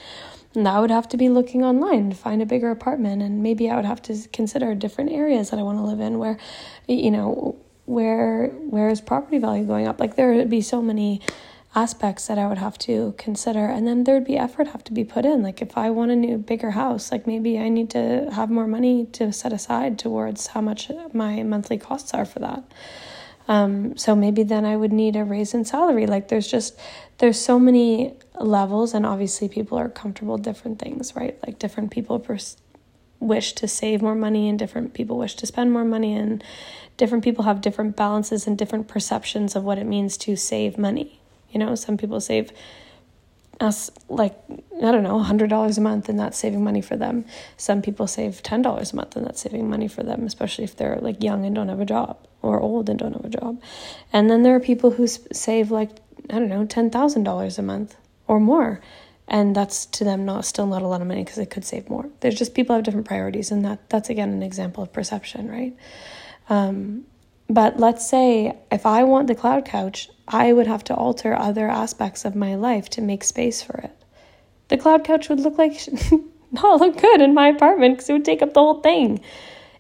I 0.57 0.79
would 0.79 0.91
have 0.91 1.09
to 1.09 1.17
be 1.17 1.29
looking 1.29 1.65
online 1.65 2.11
to 2.11 2.17
find 2.17 2.41
a 2.41 2.47
bigger 2.47 2.71
apartment, 2.71 3.23
and 3.23 3.43
maybe 3.43 3.69
I 3.71 3.77
would 3.77 3.85
have 3.85 4.03
to 4.03 4.29
consider 4.33 4.75
different 4.75 5.11
areas 5.11 5.51
that 5.51 5.59
I 5.59 5.63
want 5.63 5.79
to 5.79 5.83
live 5.83 6.01
in 6.01 6.19
where, 6.19 6.39
you 6.87 7.11
know, 7.11 7.57
where 7.87 8.49
where 8.49 8.89
is 8.89 9.01
property 9.01 9.39
value 9.39 9.65
going 9.65 9.87
up? 9.89 10.01
Like, 10.01 10.17
there 10.17 10.33
would 10.33 10.51
be 10.51 10.61
so 10.61 10.81
many 10.81 11.21
aspects 11.75 12.29
that 12.29 12.39
I 12.39 12.47
would 12.47 12.59
have 12.59 12.79
to 12.79 13.15
consider, 13.19 13.67
and 13.67 13.87
then 13.87 14.05
there 14.05 14.15
would 14.15 14.25
be 14.25 14.39
effort 14.39 14.69
have 14.69 14.85
to 14.85 14.93
be 14.93 15.05
put 15.05 15.25
in. 15.25 15.43
Like, 15.43 15.61
if 15.61 15.77
I 15.77 15.91
want 15.91 16.13
a 16.13 16.17
new 16.17 16.39
bigger 16.39 16.71
house, 16.71 17.11
like 17.11 17.27
maybe 17.27 17.59
I 17.59 17.69
need 17.69 17.91
to 17.91 18.31
have 18.33 18.49
more 18.51 18.67
money 18.69 19.07
to 19.13 19.33
set 19.33 19.53
aside 19.53 19.99
towards 19.99 20.49
how 20.49 20.61
much 20.61 20.91
my 21.13 21.43
monthly 21.43 21.79
costs 21.79 22.15
are 22.15 22.25
for 22.25 22.39
that. 22.39 22.63
Um, 23.47 23.97
so 23.97 24.17
maybe 24.17 24.43
then 24.43 24.65
I 24.65 24.77
would 24.77 24.93
need 24.93 25.17
a 25.17 25.25
raise 25.25 25.55
in 25.55 25.65
salary. 25.65 26.07
Like 26.07 26.29
there's 26.29 26.51
just 26.51 26.79
there's 27.19 27.39
so 27.39 27.59
many 27.59 28.15
levels, 28.41 28.95
and 28.95 29.05
obviously 29.07 29.49
people 29.49 29.79
are 29.79 29.89
comfortable 29.89 30.39
different 30.39 30.79
things, 30.79 31.15
right? 31.15 31.39
Like 31.47 31.59
different 31.59 31.91
people 31.91 32.19
pers- 32.19 32.57
wish 33.21 33.53
to 33.55 33.69
save 33.69 34.03
more 34.03 34.15
money, 34.15 34.49
and 34.49 34.59
different 34.59 34.95
people 34.95 35.19
wish 35.19 35.35
to 35.37 35.47
spend 35.47 35.73
more 35.73 35.85
money, 35.85 36.15
and 36.15 36.43
different 36.97 37.25
people 37.25 37.45
have 37.45 37.61
different 37.61 37.97
balances 37.97 38.47
and 38.47 38.57
different 38.57 38.89
perceptions 38.89 39.55
of 39.55 39.65
what 39.65 39.79
it 39.79 39.87
means 39.87 40.17
to 40.19 40.37
save 40.37 40.79
money. 40.79 41.21
You 41.51 41.59
know, 41.61 41.75
some 41.75 41.97
people 41.97 42.21
save 42.21 42.51
us 43.65 43.91
like 44.09 44.39
I 44.77 44.91
don't 44.91 45.03
know, 45.03 45.19
hundred 45.21 45.51
dollars 45.51 45.79
a 45.79 45.81
month, 45.81 46.09
and 46.09 46.19
that's 46.19 46.39
saving 46.39 46.63
money 46.63 46.81
for 46.81 46.97
them. 46.97 47.25
Some 47.57 47.83
people 47.83 48.07
save 48.07 48.43
ten 48.43 48.63
dollars 48.63 48.93
a 48.93 48.97
month, 48.97 49.17
and 49.17 49.27
that's 49.27 49.41
saving 49.41 49.69
money 49.69 49.89
for 49.89 50.03
them, 50.03 50.27
especially 50.27 50.65
if 50.65 50.77
they're 50.77 50.99
like 51.01 51.23
young 51.23 51.45
and 51.47 51.55
don't 51.55 51.69
have 51.69 51.81
a 51.81 51.87
job 51.87 52.19
or 52.43 52.61
old 52.61 52.89
and 52.89 52.99
don't 52.99 53.15
have 53.15 53.25
a 53.25 53.29
job. 53.29 53.61
And 54.13 54.31
then 54.31 54.43
there 54.43 54.55
are 54.55 54.61
people 54.61 54.93
who 54.93 55.07
save 55.07 55.71
like, 55.71 55.91
I 56.29 56.39
don't 56.39 56.51
know, 56.51 56.67
$10,000 56.67 57.59
a 57.59 57.63
month 57.63 57.97
or 58.29 58.39
more. 58.39 58.83
And 59.27 59.57
that's 59.57 59.87
to 59.87 60.05
them 60.05 60.27
not 60.27 60.45
still 60.45 60.67
not 60.67 60.83
a 60.83 60.87
lot 60.87 61.01
of 61.01 61.07
money 61.07 61.25
because 61.25 61.37
they 61.37 61.47
could 61.47 61.65
save 61.65 61.89
more. 61.89 62.11
There's 62.21 62.35
just 62.35 62.55
people 62.55 62.77
have 62.77 62.85
different 62.85 63.07
priorities, 63.07 63.51
and 63.51 63.65
that 63.65 63.89
that's 63.89 64.11
again 64.11 64.31
an 64.31 64.43
example 64.43 64.83
of 64.83 64.93
perception, 64.93 65.49
right? 65.49 65.75
Um, 66.51 67.07
but 67.49 67.81
let's 67.81 68.07
say 68.07 68.55
if 68.71 68.85
I 68.85 69.05
want 69.05 69.29
the 69.29 69.35
cloud 69.35 69.65
couch, 69.65 70.11
I 70.27 70.53
would 70.53 70.67
have 70.67 70.85
to 70.85 70.95
alter 70.95 71.35
other 71.35 71.69
aspects 71.69 72.25
of 72.25 72.35
my 72.35 72.55
life 72.55 72.89
to 72.91 73.03
make 73.03 73.25
space 73.25 73.63
for 73.63 73.77
it. 73.79 73.97
The 74.69 74.79
cloud 74.79 75.05
couch 75.05 75.29
would 75.29 75.41
look 75.41 75.59
like 75.59 75.79
not 76.53 76.81
look 76.81 77.01
good 77.01 77.21
in 77.21 77.35
my 77.35 77.49
apartment 77.49 77.97
because 77.97 78.09
it 78.09 78.15
would 78.15 78.25
take 78.25 78.43
up 78.43 78.55
the 78.55 78.61
whole 78.61 78.81
thing. 78.81 79.21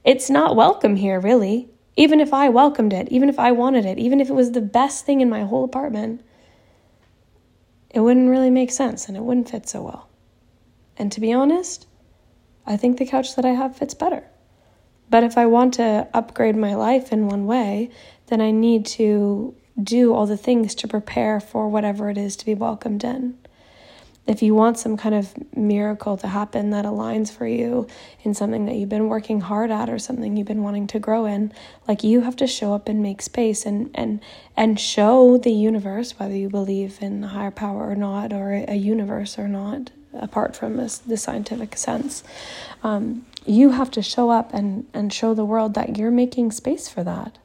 It's 0.04 0.28
not 0.28 0.56
welcome 0.56 0.96
here, 0.96 1.18
really. 1.18 1.68
Even 1.96 2.20
if 2.20 2.34
I 2.34 2.48
welcomed 2.48 2.92
it, 2.92 3.08
even 3.08 3.28
if 3.28 3.38
I 3.38 3.52
wanted 3.52 3.86
it, 3.86 3.98
even 3.98 4.20
if 4.20 4.28
it 4.28 4.34
was 4.34 4.52
the 4.52 4.60
best 4.60 5.06
thing 5.06 5.20
in 5.20 5.30
my 5.30 5.44
whole 5.44 5.64
apartment, 5.64 6.22
it 7.90 8.00
wouldn't 8.00 8.28
really 8.28 8.50
make 8.50 8.72
sense 8.72 9.08
and 9.08 9.16
it 9.16 9.22
wouldn't 9.22 9.48
fit 9.48 9.68
so 9.68 9.82
well. 9.82 10.08
And 10.96 11.10
to 11.12 11.20
be 11.20 11.32
honest, 11.32 11.86
I 12.66 12.76
think 12.76 12.98
the 12.98 13.06
couch 13.06 13.36
that 13.36 13.44
I 13.44 13.52
have 13.52 13.76
fits 13.76 13.94
better. 13.94 14.24
But 15.08 15.22
if 15.22 15.38
I 15.38 15.46
want 15.46 15.74
to 15.74 16.08
upgrade 16.12 16.56
my 16.56 16.74
life 16.74 17.12
in 17.12 17.28
one 17.28 17.46
way, 17.46 17.90
then 18.26 18.40
I 18.40 18.50
need 18.50 18.86
to 18.86 19.54
do 19.82 20.14
all 20.14 20.26
the 20.26 20.36
things 20.36 20.74
to 20.76 20.88
prepare 20.88 21.40
for 21.40 21.68
whatever 21.68 22.10
it 22.10 22.18
is 22.18 22.36
to 22.36 22.46
be 22.46 22.54
welcomed 22.54 23.04
in. 23.04 23.36
If 24.26 24.42
you 24.42 24.54
want 24.54 24.78
some 24.78 24.96
kind 24.96 25.14
of 25.14 25.34
miracle 25.54 26.16
to 26.16 26.28
happen 26.28 26.70
that 26.70 26.86
aligns 26.86 27.30
for 27.30 27.46
you 27.46 27.86
in 28.22 28.32
something 28.32 28.64
that 28.64 28.74
you've 28.74 28.88
been 28.88 29.08
working 29.08 29.42
hard 29.42 29.70
at 29.70 29.90
or 29.90 29.98
something 29.98 30.36
you've 30.36 30.46
been 30.46 30.62
wanting 30.62 30.86
to 30.88 30.98
grow 30.98 31.26
in 31.26 31.52
like 31.86 32.02
you 32.02 32.22
have 32.22 32.36
to 32.36 32.46
show 32.46 32.72
up 32.72 32.88
and 32.88 33.02
make 33.02 33.20
space 33.20 33.66
and 33.66 33.90
and 33.94 34.20
and 34.56 34.80
show 34.80 35.36
the 35.36 35.52
universe 35.52 36.18
whether 36.18 36.34
you 36.34 36.48
believe 36.48 36.98
in 37.02 37.22
a 37.22 37.28
higher 37.28 37.50
power 37.50 37.90
or 37.90 37.94
not 37.94 38.32
or 38.32 38.64
a 38.66 38.76
universe 38.76 39.38
or 39.38 39.46
not 39.46 39.90
apart 40.14 40.56
from 40.56 40.78
this 40.78 40.96
the 40.98 41.18
scientific 41.18 41.76
sense 41.76 42.24
um, 42.82 43.26
you 43.44 43.70
have 43.70 43.90
to 43.90 44.00
show 44.00 44.30
up 44.30 44.54
and 44.54 44.86
and 44.94 45.12
show 45.12 45.34
the 45.34 45.44
world 45.44 45.74
that 45.74 45.98
you're 45.98 46.10
making 46.10 46.50
space 46.50 46.88
for 46.88 47.04
that 47.04 47.36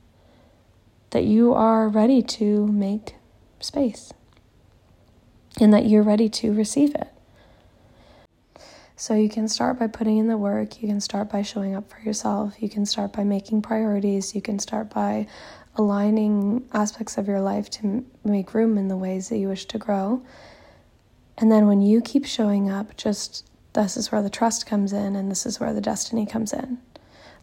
that 1.12 1.24
you 1.24 1.54
are 1.54 1.88
ready 1.88 2.22
to 2.22 2.67
make 2.67 3.15
space 3.60 4.13
and 5.60 5.74
that 5.74 5.86
you're 5.86 6.04
ready 6.04 6.30
to 6.30 6.54
receive 6.54 6.95
it. 6.95 7.10
So 8.95 9.13
you 9.13 9.30
can 9.30 9.48
start 9.48 9.80
by 9.80 9.88
putting 9.88 10.17
in 10.17 10.28
the 10.28 10.38
work, 10.38 10.82
you 10.82 10.88
can 10.89 11.00
start 11.00 11.30
by 11.30 11.41
showing 11.41 11.74
up 11.74 11.89
for 11.89 12.00
yourself, 12.02 12.56
you 12.60 12.67
can 12.67 12.86
start 12.86 13.13
by 13.13 13.24
making 13.24 13.62
priorities, 13.62 14.36
you 14.36 14.41
can 14.41 14.60
start 14.60 14.89
by 14.89 15.26
aligning 15.76 16.67
aspects 16.74 17.17
of 17.17 17.26
your 17.26 17.39
life 17.39 17.69
to 17.69 18.06
make 18.26 18.54
room 18.54 18.78
in 18.78 18.89
the 18.89 18.98
ways 18.98 19.30
that 19.30 19.38
you 19.38 19.48
wish 19.48 19.65
to 19.67 19.78
grow. 19.78 20.22
And 21.38 21.50
then 21.50 21.67
when 21.67 21.82
you 21.82 22.02
keep 22.02 22.26
showing 22.26 22.69
up, 22.69 22.98
just 22.98 23.50
this 23.72 23.95
is 23.95 24.12
where 24.12 24.22
the 24.22 24.30
trust 24.30 24.65
comes 24.65 24.91
in 24.91 25.15
and 25.15 25.32
this 25.32 25.45
is 25.45 25.62
where 25.62 25.74
the 25.74 25.80
destiny 25.80 26.26
comes 26.26 26.52
in. 26.52 26.80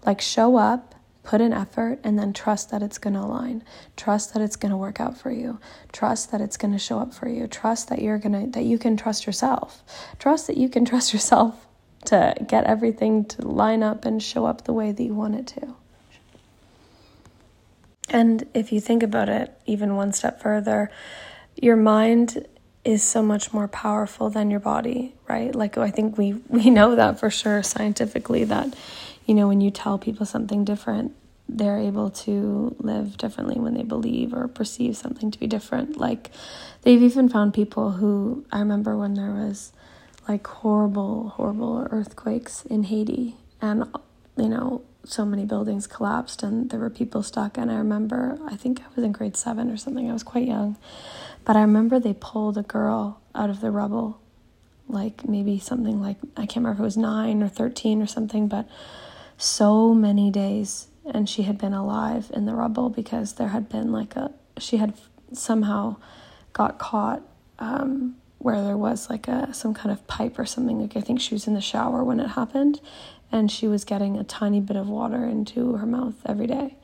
Like 0.04 0.20
show 0.20 0.56
up 0.56 0.95
put 1.26 1.40
in 1.40 1.52
effort 1.52 1.98
and 2.04 2.16
then 2.16 2.32
trust 2.32 2.70
that 2.70 2.84
it's 2.84 2.98
going 2.98 3.14
to 3.14 3.20
align. 3.20 3.64
Trust 3.96 4.32
that 4.32 4.40
it's 4.40 4.54
going 4.54 4.70
to 4.70 4.76
work 4.76 5.00
out 5.00 5.18
for 5.18 5.32
you. 5.32 5.58
Trust 5.92 6.30
that 6.30 6.40
it's 6.40 6.56
going 6.56 6.72
to 6.72 6.78
show 6.78 7.00
up 7.00 7.12
for 7.12 7.28
you. 7.28 7.48
Trust 7.48 7.88
that 7.88 8.00
you're 8.00 8.18
going 8.18 8.44
to 8.44 8.50
that 8.52 8.64
you 8.64 8.78
can 8.78 8.96
trust 8.96 9.26
yourself. 9.26 9.82
Trust 10.20 10.46
that 10.46 10.56
you 10.56 10.68
can 10.68 10.84
trust 10.92 11.12
yourself 11.12 11.66
to 12.06 12.34
get 12.46 12.64
everything 12.64 13.24
to 13.24 13.42
line 13.42 13.82
up 13.82 14.04
and 14.04 14.22
show 14.22 14.46
up 14.46 14.64
the 14.64 14.72
way 14.72 14.92
that 14.92 15.02
you 15.02 15.14
want 15.14 15.34
it 15.34 15.48
to. 15.48 15.74
And 18.08 18.46
if 18.54 18.70
you 18.72 18.80
think 18.80 19.02
about 19.02 19.28
it 19.28 19.52
even 19.66 19.96
one 19.96 20.12
step 20.12 20.40
further 20.40 20.90
your 21.60 21.74
mind 21.74 22.46
is 22.84 23.02
so 23.02 23.20
much 23.20 23.52
more 23.52 23.66
powerful 23.66 24.30
than 24.30 24.48
your 24.48 24.60
body 24.60 25.12
right? 25.28 25.52
Like 25.52 25.76
i 25.76 25.90
think 25.90 26.16
we 26.16 26.34
we 26.48 26.70
know 26.70 26.94
that 26.94 27.18
for 27.18 27.30
sure 27.30 27.64
scientifically 27.64 28.44
that 28.44 28.76
you 29.26 29.34
know, 29.34 29.48
when 29.48 29.60
you 29.60 29.70
tell 29.70 29.98
people 29.98 30.24
something 30.24 30.64
different, 30.64 31.12
they're 31.48 31.78
able 31.78 32.10
to 32.10 32.74
live 32.78 33.16
differently 33.16 33.60
when 33.60 33.74
they 33.74 33.82
believe 33.82 34.32
or 34.32 34.48
perceive 34.48 34.96
something 34.96 35.30
to 35.30 35.38
be 35.38 35.46
different. 35.46 35.96
Like, 35.96 36.30
they've 36.82 37.02
even 37.02 37.28
found 37.28 37.54
people 37.54 37.92
who 37.92 38.44
I 38.50 38.58
remember 38.60 38.96
when 38.96 39.14
there 39.14 39.32
was 39.32 39.72
like 40.28 40.46
horrible, 40.46 41.30
horrible 41.30 41.86
earthquakes 41.90 42.64
in 42.66 42.84
Haiti, 42.84 43.36
and 43.60 43.84
you 44.36 44.48
know, 44.48 44.82
so 45.04 45.24
many 45.24 45.44
buildings 45.44 45.86
collapsed, 45.86 46.42
and 46.42 46.70
there 46.70 46.80
were 46.80 46.90
people 46.90 47.22
stuck. 47.22 47.56
And 47.56 47.70
I 47.70 47.76
remember, 47.76 48.38
I 48.46 48.56
think 48.56 48.80
I 48.80 48.84
was 48.94 49.04
in 49.04 49.12
grade 49.12 49.36
seven 49.36 49.70
or 49.70 49.76
something, 49.76 50.10
I 50.10 50.12
was 50.12 50.24
quite 50.24 50.46
young, 50.46 50.76
but 51.44 51.56
I 51.56 51.60
remember 51.60 52.00
they 52.00 52.14
pulled 52.14 52.58
a 52.58 52.62
girl 52.62 53.20
out 53.34 53.50
of 53.50 53.60
the 53.60 53.70
rubble, 53.70 54.20
like 54.88 55.28
maybe 55.28 55.58
something 55.58 56.00
like, 56.00 56.16
I 56.36 56.46
can't 56.46 56.56
remember 56.56 56.72
if 56.72 56.80
it 56.80 56.82
was 56.82 56.96
nine 56.96 57.42
or 57.42 57.48
13 57.48 58.02
or 58.02 58.06
something, 58.06 58.48
but 58.48 58.68
so 59.36 59.94
many 59.94 60.30
days 60.30 60.88
and 61.12 61.28
she 61.28 61.42
had 61.42 61.58
been 61.58 61.72
alive 61.72 62.30
in 62.34 62.46
the 62.46 62.54
rubble 62.54 62.88
because 62.88 63.34
there 63.34 63.48
had 63.48 63.68
been 63.68 63.92
like 63.92 64.16
a 64.16 64.32
she 64.58 64.78
had 64.78 64.94
somehow 65.32 65.96
got 66.52 66.78
caught 66.78 67.22
um, 67.58 68.16
where 68.38 68.62
there 68.62 68.76
was 68.76 69.10
like 69.10 69.28
a 69.28 69.52
some 69.52 69.74
kind 69.74 69.90
of 69.90 70.06
pipe 70.06 70.38
or 70.38 70.46
something. 70.46 70.80
Like 70.80 70.96
i 70.96 71.00
think 71.00 71.20
she 71.20 71.34
was 71.34 71.46
in 71.46 71.54
the 71.54 71.60
shower 71.60 72.02
when 72.02 72.20
it 72.20 72.28
happened 72.28 72.80
and 73.30 73.50
she 73.50 73.68
was 73.68 73.84
getting 73.84 74.16
a 74.16 74.24
tiny 74.24 74.60
bit 74.60 74.76
of 74.76 74.88
water 74.88 75.24
into 75.24 75.74
her 75.74 75.86
mouth 75.86 76.14
every 76.26 76.46
day. 76.46 76.76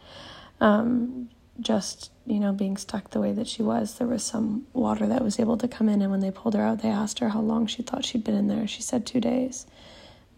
Um, 0.60 1.30
just 1.60 2.10
you 2.26 2.40
know 2.40 2.52
being 2.52 2.76
stuck 2.76 3.10
the 3.10 3.20
way 3.20 3.32
that 3.32 3.46
she 3.46 3.62
was 3.62 3.98
there 3.98 4.06
was 4.06 4.22
some 4.22 4.66
water 4.72 5.06
that 5.06 5.22
was 5.22 5.38
able 5.38 5.56
to 5.58 5.68
come 5.68 5.88
in 5.88 6.00
and 6.00 6.10
when 6.10 6.20
they 6.20 6.30
pulled 6.30 6.54
her 6.54 6.62
out 6.62 6.80
they 6.80 6.88
asked 6.88 7.18
her 7.18 7.28
how 7.28 7.40
long 7.40 7.66
she 7.66 7.82
thought 7.82 8.04
she'd 8.04 8.24
been 8.24 8.34
in 8.34 8.48
there. 8.48 8.66
She 8.66 8.82
said 8.82 9.06
two 9.06 9.20
days 9.20 9.66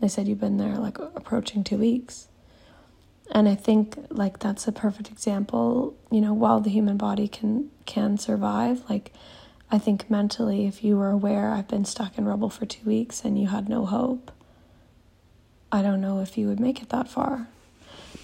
they 0.04 0.08
said 0.08 0.28
you've 0.28 0.38
been 0.38 0.58
there 0.58 0.76
like 0.76 0.98
approaching 0.98 1.64
two 1.64 1.78
weeks. 1.78 2.28
And 3.30 3.48
I 3.48 3.54
think 3.54 3.96
like 4.10 4.38
that's 4.38 4.68
a 4.68 4.72
perfect 4.72 5.08
example, 5.08 5.96
you 6.10 6.20
know, 6.20 6.34
while 6.34 6.60
the 6.60 6.68
human 6.68 6.98
body 6.98 7.26
can 7.26 7.70
can 7.86 8.18
survive, 8.18 8.82
like 8.90 9.14
I 9.70 9.78
think 9.78 10.10
mentally 10.10 10.66
if 10.66 10.84
you 10.84 10.98
were 10.98 11.08
aware 11.08 11.52
I've 11.52 11.68
been 11.68 11.86
stuck 11.86 12.18
in 12.18 12.26
rubble 12.26 12.50
for 12.50 12.66
2 12.66 12.84
weeks 12.84 13.24
and 13.24 13.40
you 13.40 13.48
had 13.48 13.66
no 13.66 13.86
hope, 13.86 14.30
I 15.72 15.80
don't 15.80 16.02
know 16.02 16.20
if 16.20 16.36
you 16.36 16.48
would 16.48 16.60
make 16.60 16.82
it 16.82 16.90
that 16.90 17.08
far. 17.08 17.48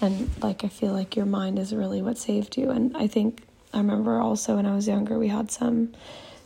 And 0.03 0.29
like 0.43 0.63
I 0.65 0.69
feel 0.69 0.93
like 0.93 1.17
your 1.17 1.25
mind 1.25 1.59
is 1.59 1.75
really 1.75 2.03
what 2.03 2.19
saved 2.19 2.59
you 2.59 2.69
and 2.69 2.95
I 2.95 3.07
think 3.07 3.43
I 3.73 3.79
remember 3.79 4.21
also 4.21 4.57
when 4.57 4.67
I 4.67 4.75
was 4.75 4.87
younger 4.87 5.19
we 5.19 5.29
had 5.29 5.51
some 5.51 5.95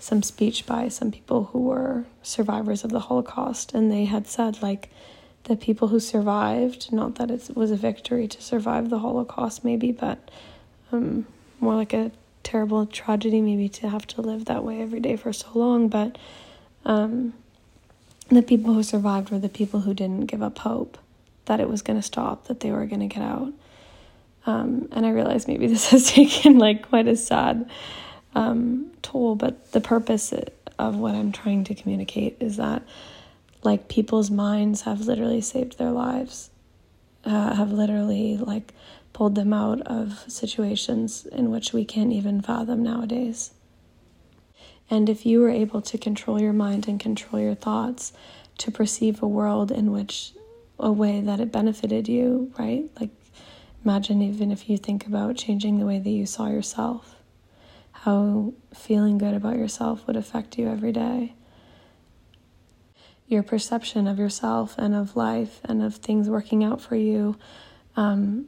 some 0.05 0.23
speech 0.23 0.67
by 0.67 0.87
some 0.89 1.11
people 1.11 1.45
who 1.45 1.61
were 1.61 2.05
survivors 2.23 2.85
of 2.85 2.91
the 2.91 3.01
Holocaust, 3.01 3.73
and 3.73 3.91
they 3.91 4.05
had 4.05 4.27
said, 4.27 4.61
like, 4.61 4.91
the 5.45 5.57
people 5.57 5.89
who 5.89 6.01
survived, 6.01 6.93
not 6.93 7.17
that 7.17 7.31
it 7.31 7.51
was 7.55 7.71
a 7.71 7.77
victory 7.77 8.27
to 8.29 8.43
survive 8.43 8.91
the 8.91 8.99
Holocaust, 8.99 9.65
maybe, 9.65 9.93
but 9.93 10.31
um, 10.91 11.27
more 11.61 11.75
like 11.75 11.93
a 11.93 12.11
terrible 12.43 12.87
tragedy, 12.87 13.41
maybe 13.41 13.69
to 13.69 13.89
have 13.89 14.07
to 14.07 14.23
live 14.23 14.47
that 14.47 14.65
way 14.65 14.81
every 14.81 15.01
day 15.01 15.17
for 15.17 15.33
so 15.33 15.49
long. 15.55 15.89
But 15.89 16.17
um, 16.85 17.35
the 18.29 18.43
people 18.43 18.75
who 18.75 18.83
survived 18.83 19.31
were 19.31 19.39
the 19.39 19.49
people 19.49 19.81
who 19.81 19.95
didn't 19.95 20.27
give 20.27 20.43
up 20.43 20.59
hope 20.59 20.99
that 21.45 21.61
it 21.61 21.69
was 21.69 21.83
going 21.83 21.99
to 21.99 22.03
stop, 22.03 22.47
that 22.47 22.61
they 22.61 22.71
were 22.71 22.87
going 22.87 23.01
to 23.01 23.15
get 23.15 23.23
out. 23.23 23.53
Um, 24.47 24.89
and 24.93 25.05
I 25.05 25.11
realized 25.11 25.49
maybe 25.49 25.67
this 25.69 25.91
has 25.91 26.11
taken 26.11 26.59
like 26.59 26.89
quite 26.89 27.07
a 27.07 27.17
sad 27.17 27.69
um, 28.35 28.91
tool, 29.03 29.35
but 29.35 29.73
the 29.73 29.81
purpose 29.81 30.33
of 30.79 30.97
what 30.97 31.15
I'm 31.15 31.33
trying 31.33 31.65
to 31.65 31.75
communicate 31.75 32.37
is 32.41 32.57
that 32.57 32.83
like 33.65 33.89
people's 33.89 34.31
minds 34.31 34.83
have 34.83 35.07
literally 35.07 35.41
saved 35.41 35.79
their 35.79 35.91
lives, 35.91 36.51
uh, 37.25 37.55
have 37.55 37.73
literally 37.73 38.37
like 38.37 38.73
pulled 39.13 39.35
them 39.35 39.53
out 39.53 39.81
of 39.83 40.25
situations 40.29 41.27
in 41.27 41.51
which 41.51 41.73
we 41.73 41.85
can't 41.85 42.13
even 42.13 42.41
fathom 42.41 42.83
nowadays. 42.83 43.53
And 44.91 45.09
if 45.09 45.25
you 45.25 45.41
were 45.41 45.51
able 45.51 45.81
to 45.83 45.99
control 45.99 46.41
your 46.41 46.53
mind 46.53 46.87
and 46.87 47.01
control 47.01 47.41
your 47.41 47.55
thoughts 47.55 48.13
to 48.59 48.71
perceive 48.71 49.23
a 49.23 49.29
world 49.29 49.73
in 49.73 49.91
which 49.91 50.33
a 50.79 50.93
way 50.93 51.21
that 51.21 51.41
it 51.41 51.51
benefited 51.51 52.07
you, 52.07 52.53
right? 52.59 52.85
Like, 53.01 53.11
imagine 53.85 54.21
even 54.21 54.53
if 54.53 54.69
you 54.69 54.77
think 54.77 55.07
about 55.07 55.37
changing 55.37 55.79
the 55.79 55.87
way 55.87 55.99
that 55.99 56.11
you 56.11 56.27
saw 56.27 56.49
yourself 56.49 57.15
how 58.05 58.53
feeling 58.75 59.17
good 59.17 59.33
about 59.33 59.57
yourself 59.57 60.07
would 60.07 60.15
affect 60.15 60.59
you 60.59 60.69
every 60.69 60.93
day. 60.93 61.33
Your 63.35 63.43
perception 63.43 64.07
of 64.07 64.17
yourself 64.17 64.77
and 64.79 64.95
of 64.95 65.17
life 65.17 65.61
and 65.65 65.83
of 65.83 65.97
things 65.97 66.31
working 66.31 66.63
out 66.63 66.81
for 66.81 66.95
you 66.95 67.37
um, 67.97 68.47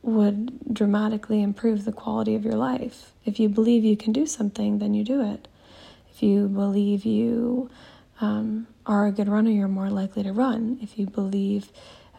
would 0.00 0.72
dramatically 0.72 1.42
improve 1.42 1.84
the 1.84 1.90
quality 1.90 2.36
of 2.36 2.44
your 2.44 2.54
life. 2.54 3.10
If 3.24 3.40
you 3.40 3.48
believe 3.48 3.82
you 3.82 3.96
can 3.96 4.12
do 4.12 4.26
something, 4.26 4.78
then 4.78 4.94
you 4.94 5.02
do 5.02 5.20
it. 5.20 5.48
If 6.14 6.22
you 6.22 6.46
believe 6.46 7.04
you 7.04 7.68
um, 8.20 8.68
are 8.86 9.08
a 9.08 9.10
good 9.10 9.26
runner, 9.26 9.50
you're 9.50 9.66
more 9.66 9.90
likely 9.90 10.22
to 10.22 10.32
run. 10.32 10.78
If 10.80 10.96
you 10.96 11.06
believe 11.06 11.72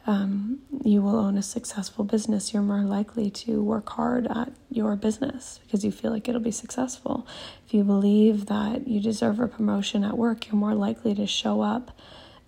um, 0.07 0.59
you 0.83 1.01
will 1.01 1.17
own 1.17 1.37
a 1.37 1.41
successful 1.41 2.05
business, 2.05 2.53
you're 2.53 2.61
more 2.61 2.83
likely 2.83 3.31
to 3.31 3.61
work 3.61 3.89
hard 3.89 4.27
at 4.27 4.53
your 4.69 4.95
business 4.95 5.59
because 5.63 5.83
you 5.83 5.91
feel 5.91 6.11
like 6.11 6.29
it'll 6.29 6.41
be 6.41 6.51
successful. 6.51 7.25
If 7.65 7.73
you 7.73 7.83
believe 7.83 8.45
that 8.45 8.87
you 8.87 8.99
deserve 8.99 9.39
a 9.39 9.47
promotion 9.47 10.03
at 10.03 10.17
work, 10.17 10.47
you're 10.47 10.55
more 10.57 10.75
likely 10.75 11.15
to 11.15 11.25
show 11.25 11.61
up 11.61 11.97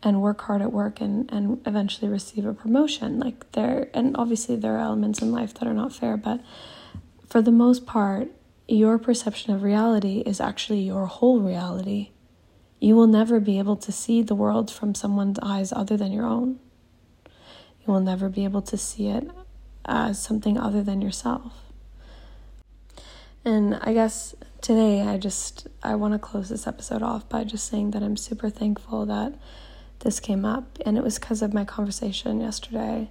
and 0.04 0.22
work 0.22 0.42
hard 0.42 0.62
at 0.62 0.72
work 0.72 1.02
and, 1.02 1.32
and 1.32 1.60
eventually 1.66 2.10
receive 2.10 2.46
a 2.46 2.54
promotion. 2.54 3.20
Like 3.20 3.52
there 3.54 3.90
and 3.94 4.16
obviously 4.18 4.56
there 4.56 4.76
are 4.76 4.80
elements 4.80 5.22
in 5.22 5.32
life 5.32 5.56
that 5.56 5.68
are 5.68 5.74
not 5.74 5.94
fair, 5.94 6.16
but 6.16 6.42
for 7.28 7.42
the 7.42 7.52
most 7.52 7.88
part, 7.88 8.30
your 8.68 9.00
perception 9.00 9.54
of 9.54 9.64
reality 9.64 10.20
is 10.26 10.40
actually 10.40 10.82
your 10.82 11.08
whole 11.08 11.40
reality. 11.40 12.12
You 12.80 12.96
will 12.96 13.08
never 13.08 13.40
be 13.40 13.58
able 13.58 13.78
to 13.78 13.92
see 13.92 14.22
the 14.22 14.36
world 14.36 14.70
from 14.70 14.94
someone's 14.94 15.40
eyes 15.42 15.74
other 15.74 15.98
than 15.98 16.12
your 16.12 16.26
own. 16.26 16.60
You 17.88 17.94
will 17.94 18.02
never 18.02 18.28
be 18.28 18.44
able 18.44 18.62
to 18.64 18.78
see 18.78 19.08
it 19.08 19.30
as 19.86 20.22
something 20.22 20.58
other 20.58 20.84
than 20.84 21.02
yourself. 21.02 21.54
And 23.46 23.80
I 23.82 23.94
guess 23.94 24.36
today 24.60 25.02
I 25.02 25.18
just 25.18 25.68
I 25.82 25.96
want 25.96 26.14
to 26.14 26.20
close 26.20 26.50
this 26.50 26.68
episode 26.68 27.02
off 27.02 27.30
by 27.30 27.46
just 27.46 27.68
saying 27.68 27.92
that 27.92 28.04
I'm 28.04 28.18
super 28.18 28.50
thankful 28.50 29.06
that 29.06 29.36
this 30.00 30.20
came 30.20 30.44
up 30.44 30.78
and 30.86 30.98
it 30.98 31.04
was 31.04 31.18
because 31.18 31.42
of 31.42 31.54
my 31.54 31.64
conversation 31.64 32.42
yesterday. 32.42 33.10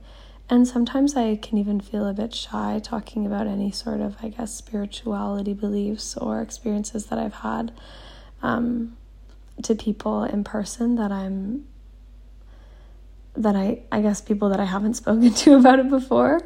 And 0.50 0.68
sometimes 0.68 1.16
I 1.16 1.36
can 1.36 1.56
even 1.56 1.80
feel 1.80 2.06
a 2.06 2.12
bit 2.12 2.34
shy 2.34 2.78
talking 2.82 3.26
about 3.26 3.46
any 3.46 3.70
sort 3.70 4.00
of, 4.00 4.16
I 4.22 4.28
guess, 4.28 4.54
spirituality 4.54 5.54
beliefs 5.54 6.16
or 6.16 6.42
experiences 6.42 7.06
that 7.06 7.18
I've 7.18 7.34
had 7.34 7.72
um, 8.42 8.96
to 9.62 9.74
people 9.74 10.22
in 10.22 10.44
person 10.44 10.96
that 10.96 11.10
I'm 11.10 11.64
that 13.36 13.56
I, 13.56 13.82
I 13.92 14.00
guess 14.00 14.20
people 14.20 14.48
that 14.50 14.60
I 14.60 14.64
haven't 14.64 14.94
spoken 14.94 15.32
to 15.32 15.54
about 15.58 15.78
it 15.78 15.88
before. 15.88 16.40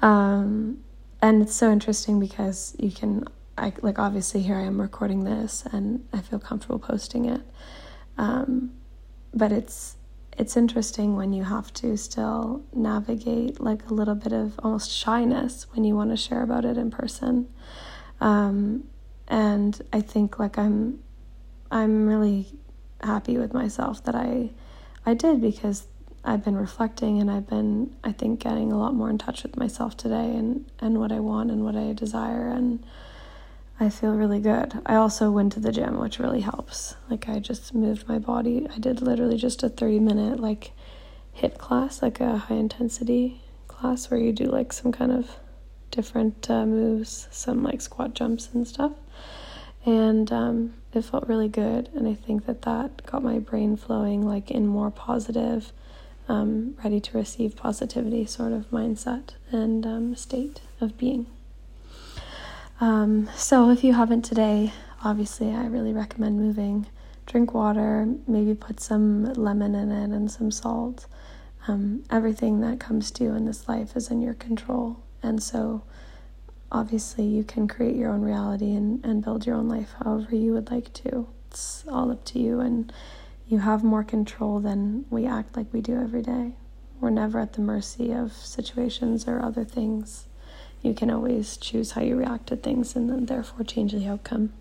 Um, 0.00 0.78
and 1.20 1.42
it's 1.42 1.54
so 1.54 1.70
interesting 1.70 2.18
because 2.18 2.74
you 2.78 2.90
can, 2.90 3.24
I, 3.56 3.72
like, 3.82 3.98
obviously, 3.98 4.42
here 4.42 4.56
I 4.56 4.62
am 4.62 4.80
recording 4.80 5.24
this 5.24 5.64
and 5.72 6.06
I 6.12 6.20
feel 6.20 6.38
comfortable 6.38 6.78
posting 6.78 7.26
it. 7.26 7.42
Um, 8.18 8.72
but 9.32 9.52
it's, 9.52 9.96
it's 10.36 10.56
interesting 10.56 11.16
when 11.16 11.32
you 11.32 11.44
have 11.44 11.72
to 11.74 11.96
still 11.96 12.64
navigate 12.74 13.60
like 13.60 13.88
a 13.88 13.94
little 13.94 14.14
bit 14.14 14.32
of 14.32 14.58
almost 14.62 14.90
shyness 14.90 15.66
when 15.72 15.84
you 15.84 15.94
want 15.94 16.10
to 16.10 16.16
share 16.16 16.42
about 16.42 16.64
it 16.64 16.76
in 16.76 16.90
person. 16.90 17.48
Um, 18.20 18.84
and 19.28 19.80
I 19.92 20.00
think 20.00 20.38
like 20.38 20.58
I'm, 20.58 21.00
I'm 21.70 22.06
really 22.06 22.52
happy 23.02 23.38
with 23.38 23.52
myself 23.52 24.02
that 24.04 24.14
I, 24.14 24.50
I 25.04 25.14
did 25.14 25.40
because 25.40 25.86
I've 26.24 26.44
been 26.44 26.56
reflecting 26.56 27.20
and 27.20 27.30
I've 27.30 27.48
been, 27.48 27.96
I 28.04 28.12
think, 28.12 28.40
getting 28.40 28.70
a 28.70 28.78
lot 28.78 28.94
more 28.94 29.10
in 29.10 29.18
touch 29.18 29.42
with 29.42 29.56
myself 29.56 29.96
today 29.96 30.36
and, 30.36 30.64
and 30.78 30.98
what 30.98 31.10
I 31.10 31.18
want 31.18 31.50
and 31.50 31.64
what 31.64 31.74
I 31.74 31.92
desire. 31.92 32.46
And 32.48 32.84
I 33.80 33.88
feel 33.88 34.12
really 34.12 34.38
good. 34.38 34.80
I 34.86 34.94
also 34.94 35.32
went 35.32 35.52
to 35.54 35.60
the 35.60 35.72
gym, 35.72 35.98
which 35.98 36.20
really 36.20 36.40
helps. 36.40 36.94
Like, 37.10 37.28
I 37.28 37.40
just 37.40 37.74
moved 37.74 38.06
my 38.06 38.20
body. 38.20 38.68
I 38.72 38.78
did 38.78 39.02
literally 39.02 39.36
just 39.36 39.64
a 39.64 39.68
30 39.68 39.98
minute, 39.98 40.38
like, 40.38 40.70
HIIT 41.38 41.58
class, 41.58 42.02
like 42.02 42.20
a 42.20 42.36
high 42.36 42.54
intensity 42.54 43.40
class 43.66 44.08
where 44.08 44.20
you 44.20 44.32
do, 44.32 44.44
like, 44.44 44.72
some 44.72 44.92
kind 44.92 45.10
of 45.10 45.38
different 45.90 46.48
uh, 46.48 46.64
moves, 46.64 47.26
some, 47.32 47.64
like, 47.64 47.80
squat 47.80 48.14
jumps 48.14 48.48
and 48.54 48.68
stuff. 48.68 48.92
And 49.84 50.30
um, 50.30 50.74
it 50.92 51.04
felt 51.04 51.26
really 51.26 51.48
good. 51.48 51.88
And 51.96 52.06
I 52.06 52.14
think 52.14 52.46
that 52.46 52.62
that 52.62 53.04
got 53.06 53.24
my 53.24 53.40
brain 53.40 53.76
flowing, 53.76 54.24
like, 54.24 54.52
in 54.52 54.68
more 54.68 54.92
positive 54.92 55.72
um, 56.32 56.74
ready 56.82 56.98
to 56.98 57.18
receive 57.18 57.56
positivity 57.56 58.24
sort 58.24 58.52
of 58.52 58.70
mindset 58.70 59.34
and 59.50 59.84
um, 59.84 60.16
state 60.16 60.62
of 60.80 60.96
being. 60.96 61.26
Um, 62.80 63.28
so, 63.36 63.70
if 63.70 63.84
you 63.84 63.92
haven't 63.92 64.22
today, 64.22 64.72
obviously, 65.04 65.50
I 65.52 65.66
really 65.66 65.92
recommend 65.92 66.40
moving. 66.40 66.86
Drink 67.26 67.52
water, 67.52 68.08
maybe 68.26 68.54
put 68.54 68.80
some 68.80 69.32
lemon 69.34 69.74
in 69.74 69.92
it 69.92 70.10
and 70.10 70.30
some 70.30 70.50
salt. 70.50 71.06
Um, 71.68 72.02
everything 72.10 72.60
that 72.62 72.80
comes 72.80 73.10
to 73.12 73.24
you 73.24 73.34
in 73.34 73.44
this 73.44 73.68
life 73.68 73.94
is 73.94 74.10
in 74.10 74.22
your 74.22 74.34
control. 74.34 75.00
And 75.22 75.40
so, 75.42 75.82
obviously, 76.72 77.24
you 77.24 77.44
can 77.44 77.68
create 77.68 77.94
your 77.94 78.10
own 78.10 78.22
reality 78.22 78.74
and, 78.74 79.04
and 79.04 79.22
build 79.22 79.46
your 79.46 79.56
own 79.56 79.68
life 79.68 79.92
however 80.02 80.34
you 80.34 80.54
would 80.54 80.70
like 80.70 80.94
to. 80.94 81.28
It's 81.50 81.84
all 81.86 82.10
up 82.10 82.24
to 82.24 82.38
you. 82.38 82.58
And 82.60 82.90
you 83.52 83.58
have 83.58 83.84
more 83.84 84.02
control 84.02 84.60
than 84.60 85.04
we 85.10 85.26
act 85.26 85.58
like 85.58 85.70
we 85.74 85.82
do 85.82 86.00
every 86.00 86.22
day. 86.22 86.52
We're 87.02 87.10
never 87.10 87.38
at 87.38 87.52
the 87.52 87.60
mercy 87.60 88.10
of 88.10 88.32
situations 88.32 89.28
or 89.28 89.44
other 89.44 89.62
things. 89.62 90.26
You 90.80 90.94
can 90.94 91.10
always 91.10 91.58
choose 91.58 91.90
how 91.90 92.00
you 92.00 92.16
react 92.16 92.46
to 92.46 92.56
things 92.56 92.96
and 92.96 93.10
then 93.10 93.26
therefore 93.26 93.66
change 93.66 93.92
the 93.92 94.08
outcome. 94.08 94.54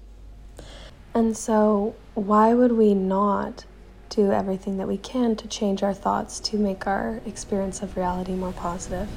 And 1.14 1.38
so, 1.38 1.96
why 2.16 2.54
would 2.54 2.74
we 2.74 2.94
not 2.94 3.64
do 4.10 4.34
everything 4.34 4.76
that 4.76 4.90
we 4.90 4.98
can 4.98 5.38
to 5.38 5.48
change 5.48 5.84
our 5.84 5.94
thoughts, 5.94 6.42
to 6.42 6.58
make 6.58 6.86
our 6.86 7.22
experience 7.26 7.82
of 7.82 7.96
reality 7.96 8.34
more 8.34 8.52
positive, 8.52 9.08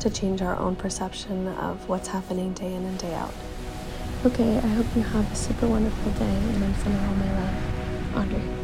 to 0.00 0.08
change 0.08 0.40
our 0.40 0.56
own 0.56 0.74
perception 0.74 1.48
of 1.48 1.86
what's 1.86 2.08
happening 2.08 2.54
day 2.54 2.72
in 2.72 2.82
and 2.82 2.98
day 2.98 3.12
out? 3.12 3.34
Okay, 4.24 4.56
I 4.56 4.68
hope 4.68 4.86
you 4.96 5.02
have 5.02 5.30
a 5.30 5.36
super 5.36 5.66
wonderful 5.66 6.12
day, 6.12 6.24
and 6.24 6.64
I'm 6.64 6.74
sending 6.76 7.04
all 7.04 7.14
my 7.14 7.32
love. 7.40 8.16
Audrey. 8.16 8.61